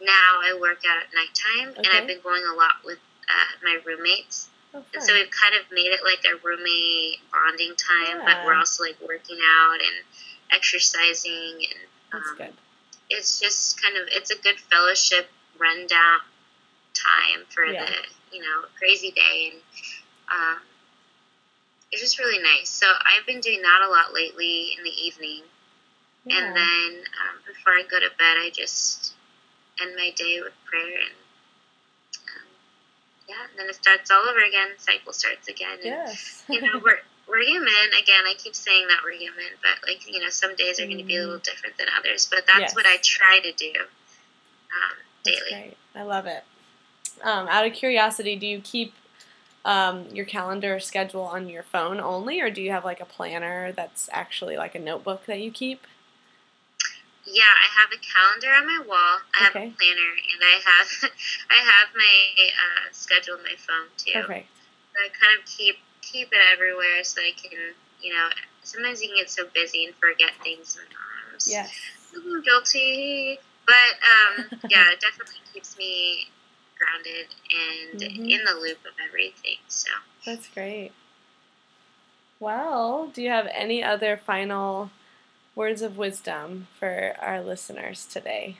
[0.00, 3.78] now I work out at nighttime, and I've been going a lot with uh, my
[3.84, 4.48] roommates.
[4.74, 8.54] Oh, And so we've kind of made it like a roommate bonding time, but we're
[8.54, 10.04] also like working out and
[10.52, 11.64] exercising,
[12.12, 12.54] and um, good.
[13.10, 15.28] it's just kind of it's a good fellowship
[15.58, 16.20] rundown
[16.94, 17.86] time for Yeah.
[17.86, 19.62] the you know crazy day, and
[20.30, 20.58] um,
[21.90, 22.68] it's just really nice.
[22.68, 25.42] So I've been doing that a lot lately in the evening,
[26.26, 26.44] Yeah.
[26.44, 29.07] and then um, before I go to bed, I just
[29.82, 31.14] end my day with prayer and.
[32.14, 32.48] um,
[33.28, 34.70] Yeah, and then it starts all over again.
[34.78, 35.78] Cycle starts again.
[35.82, 36.44] And, yes.
[36.48, 37.92] you know, we're we're human.
[38.02, 40.98] Again, I keep saying that we're human, but like you know, some days are going
[40.98, 42.26] to be a little different than others.
[42.30, 42.74] But that's Yes.
[42.74, 45.76] what I try to do um, daily.
[45.94, 46.44] I love it.
[47.22, 48.94] Um, out of curiosity, do you keep
[49.64, 53.72] um, your calendar schedule on your phone only, or do you have like a planner
[53.72, 55.86] that's actually like a notebook that you keep?
[57.30, 59.20] Yeah, I have a calendar on my wall.
[59.34, 59.68] I have Okay.
[59.68, 61.10] a planner, and I have
[61.50, 62.16] I have my
[62.48, 64.12] uh, schedule on my phone too.
[64.14, 64.48] Perfect.
[64.94, 68.28] So I kind of keep keep it everywhere so I can, you know,
[68.62, 71.48] sometimes you can get so busy and forget things sometimes.
[71.48, 71.70] Yes.
[72.16, 73.38] I'm guilty.
[73.66, 76.28] But um, yeah, it definitely keeps me
[76.78, 78.30] grounded and Mhm.
[78.30, 79.58] in the loop of everything.
[79.68, 79.90] So
[80.24, 80.92] That's great.
[82.40, 84.90] Well, do you have any other final
[85.58, 88.56] words of wisdom for our listeners today?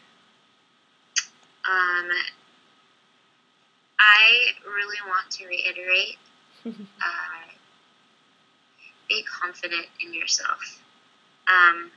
[1.69, 2.09] um,
[4.01, 6.17] I really want to reiterate
[6.67, 7.51] uh,
[9.09, 10.83] be confident in yourself.
[11.47, 11.91] Um,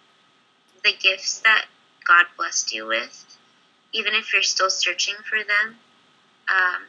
[0.83, 1.65] the gifts that
[2.07, 3.37] God blessed you with,
[3.93, 5.77] even if you're still searching for them,
[6.47, 6.83] um,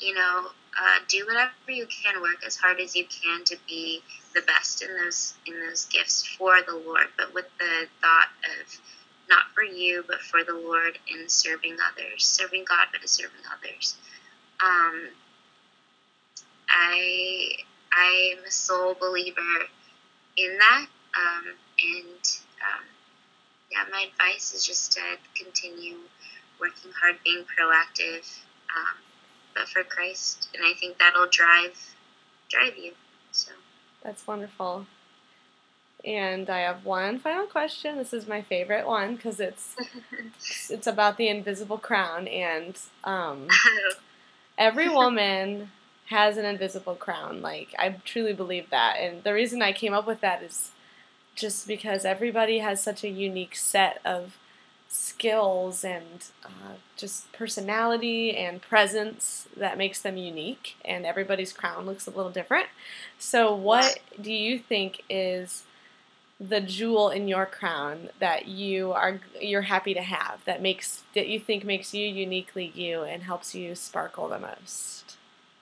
[0.00, 4.02] you know, uh, do whatever you can, work as hard as you can to be
[4.34, 8.28] the best in those in those gifts for the Lord, but with the thought
[8.60, 8.80] of
[9.28, 13.96] not for you, but for the Lord and serving others, serving God, but serving others.
[14.62, 15.08] Um,
[16.68, 17.52] I
[17.92, 19.66] I'm a sole believer
[20.36, 21.44] in that, um,
[21.82, 22.22] and
[22.62, 22.84] um,
[23.70, 25.00] yeah, my advice is just to
[25.36, 25.96] continue
[26.60, 28.24] working hard, being proactive,
[28.76, 28.96] um,
[29.58, 31.94] but for Christ, and I think that'll drive
[32.48, 32.92] drive you.
[33.32, 33.52] So
[34.02, 34.86] That's wonderful.
[36.04, 37.96] And I have one final question.
[37.98, 39.74] This is my favorite one because it's
[40.70, 43.48] it's about the invisible crown, and um,
[44.58, 45.72] every woman
[46.06, 47.42] has an invisible crown.
[47.42, 50.70] Like I truly believe that, and the reason I came up with that is
[51.34, 54.36] just because everybody has such a unique set of
[54.88, 62.06] skills and uh, just personality and presence that makes them unique, and everybody's crown looks
[62.06, 62.66] a little different.
[63.18, 65.64] So, what do you think is
[66.40, 71.28] the jewel in your crown that you are you're happy to have that makes that
[71.28, 75.16] you think makes you uniquely you and helps you sparkle the most?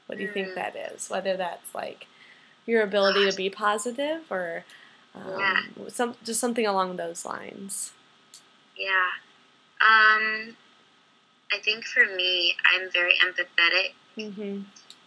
[0.07, 0.55] What do you think Mm.
[0.57, 1.09] that is?
[1.11, 2.07] Whether that's like
[2.67, 4.65] your ability to be positive or
[5.15, 5.23] um,
[5.77, 5.89] Yeah.
[5.89, 7.93] some just something along those lines.
[8.79, 9.09] Yeah,
[9.81, 10.57] um,
[11.53, 13.93] I think for me, I'm very empathetic.
[14.17, 14.63] Mm-hmm.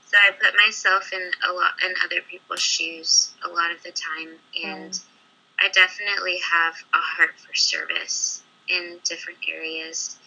[0.06, 3.92] So I put myself in a lot in other people's shoes a lot of the
[3.92, 4.30] time,
[4.64, 5.00] and
[5.60, 10.18] I definitely have a heart for service in different areas.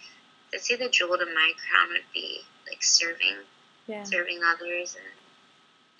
[0.55, 3.39] I'd say the jewel to my crown would be like serving,
[3.87, 4.05] Yeah.
[4.05, 5.13] serving others, and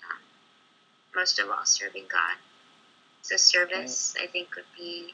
[0.09, 0.19] um,
[1.15, 2.37] most of all, serving God.
[3.21, 5.13] So service, I think, would be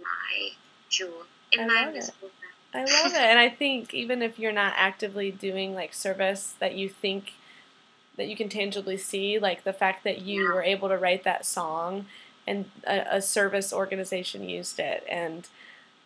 [0.00, 0.50] my
[0.88, 2.10] jewel in I my love it.
[2.72, 3.20] I love it.
[3.20, 7.32] And I think even if you're not actively doing like service that you think
[8.16, 10.54] that you can tangibly see, like the fact that you Yeah.
[10.54, 12.06] were able to write that song
[12.46, 15.48] and a, a service organization used it and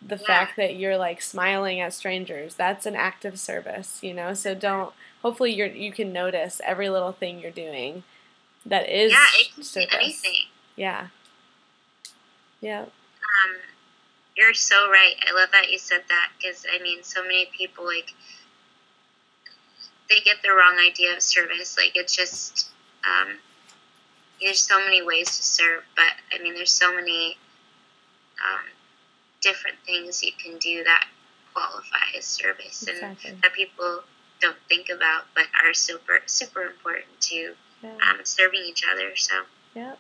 [0.01, 0.27] the Yeah.
[0.27, 4.35] fact that you're like smiling at strangers, that's an act of service, you know?
[4.35, 4.93] So don't
[5.23, 8.05] hopefully you're you can notice every little thing you're doing
[8.67, 9.95] that is yeah, it can be service.
[9.95, 10.37] anything.
[10.77, 11.09] Yeah.
[12.61, 12.87] Yeah.
[14.37, 15.15] You're so right.
[15.29, 18.13] I love that you said that because I mean, so many people like
[20.09, 21.77] they get the wrong idea of service.
[21.79, 22.69] Like it's just
[23.09, 23.39] um,
[24.41, 27.37] there's so many ways to serve, but I mean, there's so many
[28.45, 28.67] um,
[29.41, 31.07] different things you can do that
[31.53, 33.31] qualify as service Exactly.
[33.31, 34.01] and that people
[34.41, 37.91] don't think about, but are super super important to Yeah.
[38.11, 39.15] um, serving each other.
[39.17, 39.43] So
[39.75, 39.99] Yep.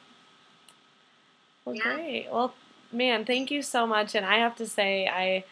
[1.64, 1.82] Well, Yeah.
[1.82, 2.28] great.
[2.30, 2.55] Well,
[2.95, 4.14] man, thank you so much.
[4.14, 5.45] And I have to say, I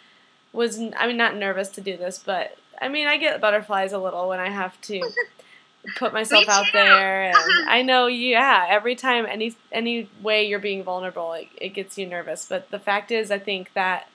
[0.53, 3.99] was, I mean, not nervous to do this, but I mean, I get butterflies a
[3.99, 5.03] little when I have to
[5.97, 7.25] put myself out there.
[7.25, 7.65] And uh-huh.
[7.69, 12.07] I know, yeah, every time any any way you're being vulnerable, it, it gets you
[12.07, 12.47] nervous.
[12.49, 14.09] But the fact is, I think that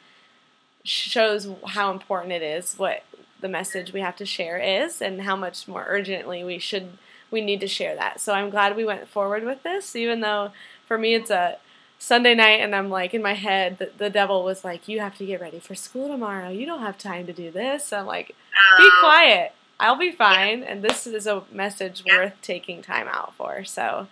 [0.83, 3.03] shows how important it is what
[3.41, 6.97] the message we have to share is and how much more urgently we should
[7.29, 8.21] we need to share that.
[8.21, 10.51] So I'm glad we went forward with this, even though
[10.87, 11.57] for me it's a
[11.99, 15.17] Sunday night and I'm like in my head the, the devil was like, You have
[15.17, 16.49] to get ready for school tomorrow.
[16.49, 17.91] You don't have time to do this.
[17.91, 18.35] I'm like,
[18.77, 19.53] Be um, quiet.
[19.79, 20.63] I'll be fine.
[20.63, 22.17] And this is a message Yeah.
[22.17, 23.63] worth taking time out for.
[23.63, 24.07] So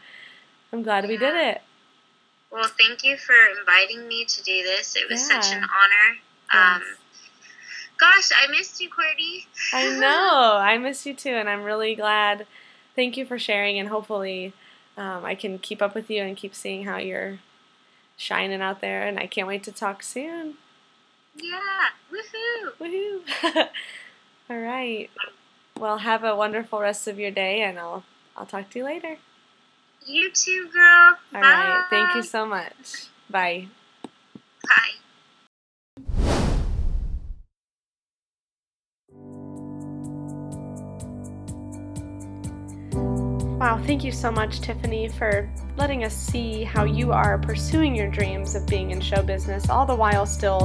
[0.72, 1.62] I'm glad we did it.
[2.52, 4.96] Well, thank you for inviting me to do this.
[4.96, 6.18] It was such an honor.
[6.54, 6.82] Um,
[8.00, 9.48] gosh, I missed you, Courtney.
[9.74, 10.58] I know.
[10.58, 12.46] I miss you too, and I'm really glad.
[12.96, 14.54] Thank you for sharing, and hopefully,
[14.96, 17.40] um, I can keep up with you and keep seeing how you're
[18.18, 19.04] shining out there.
[19.04, 20.56] And I can't wait to talk soon.
[21.36, 21.60] yeah,
[22.12, 22.72] woohoo!
[22.80, 23.68] Woohoo!
[24.50, 25.10] All right.
[25.80, 28.04] Well, have a wonderful rest of your day, and I'll
[28.38, 29.18] I'll talk to you later.
[30.06, 31.18] You too, girl.
[31.34, 31.84] All right.
[31.90, 33.08] Thank you so much.
[33.30, 33.68] Bye.
[34.64, 34.92] Bye.
[43.58, 48.10] Wow, thank you so much, Tiffany, for letting us see how you are pursuing your
[48.10, 50.60] dreams of being in show business, all the while still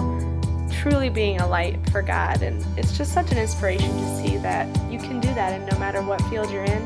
[0.73, 2.43] truly being a light for God.
[2.43, 5.79] And it's just such an inspiration to see that you can do that, and no
[5.79, 6.83] matter what field you're in,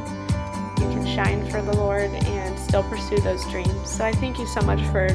[0.77, 3.89] you can shine for the Lord and still pursue those dreams.
[3.89, 5.09] So I thank you so much for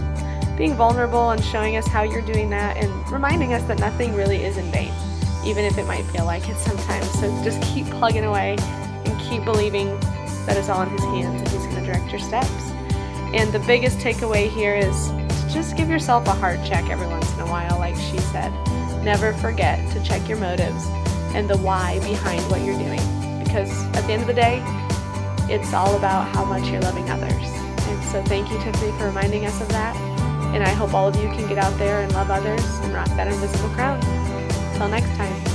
[0.57, 4.43] being vulnerable and showing us how you're doing that and reminding us that nothing really
[4.43, 4.91] is in vain,
[5.45, 7.07] even if it might feel like it sometimes.
[7.19, 8.57] So just keep plugging away
[9.05, 9.87] and keep believing
[10.49, 12.71] that it's all in His hands and He's going to direct your steps.
[13.33, 17.31] And the biggest takeaway here is to just give yourself a heart check every once
[17.35, 18.51] in a while, like she said.
[19.03, 20.87] Never forget to check your motives
[21.35, 22.99] and the why behind what you're doing.
[23.43, 24.63] Because at the end of the day,
[25.53, 27.31] it's all about how much you're loving others.
[27.31, 29.95] And so thank you, Tiffany, for reminding us of that.
[30.55, 33.09] And I hope all of you can get out there and love others and rock
[33.09, 34.01] that invisible crown.
[34.75, 35.48] Till next time.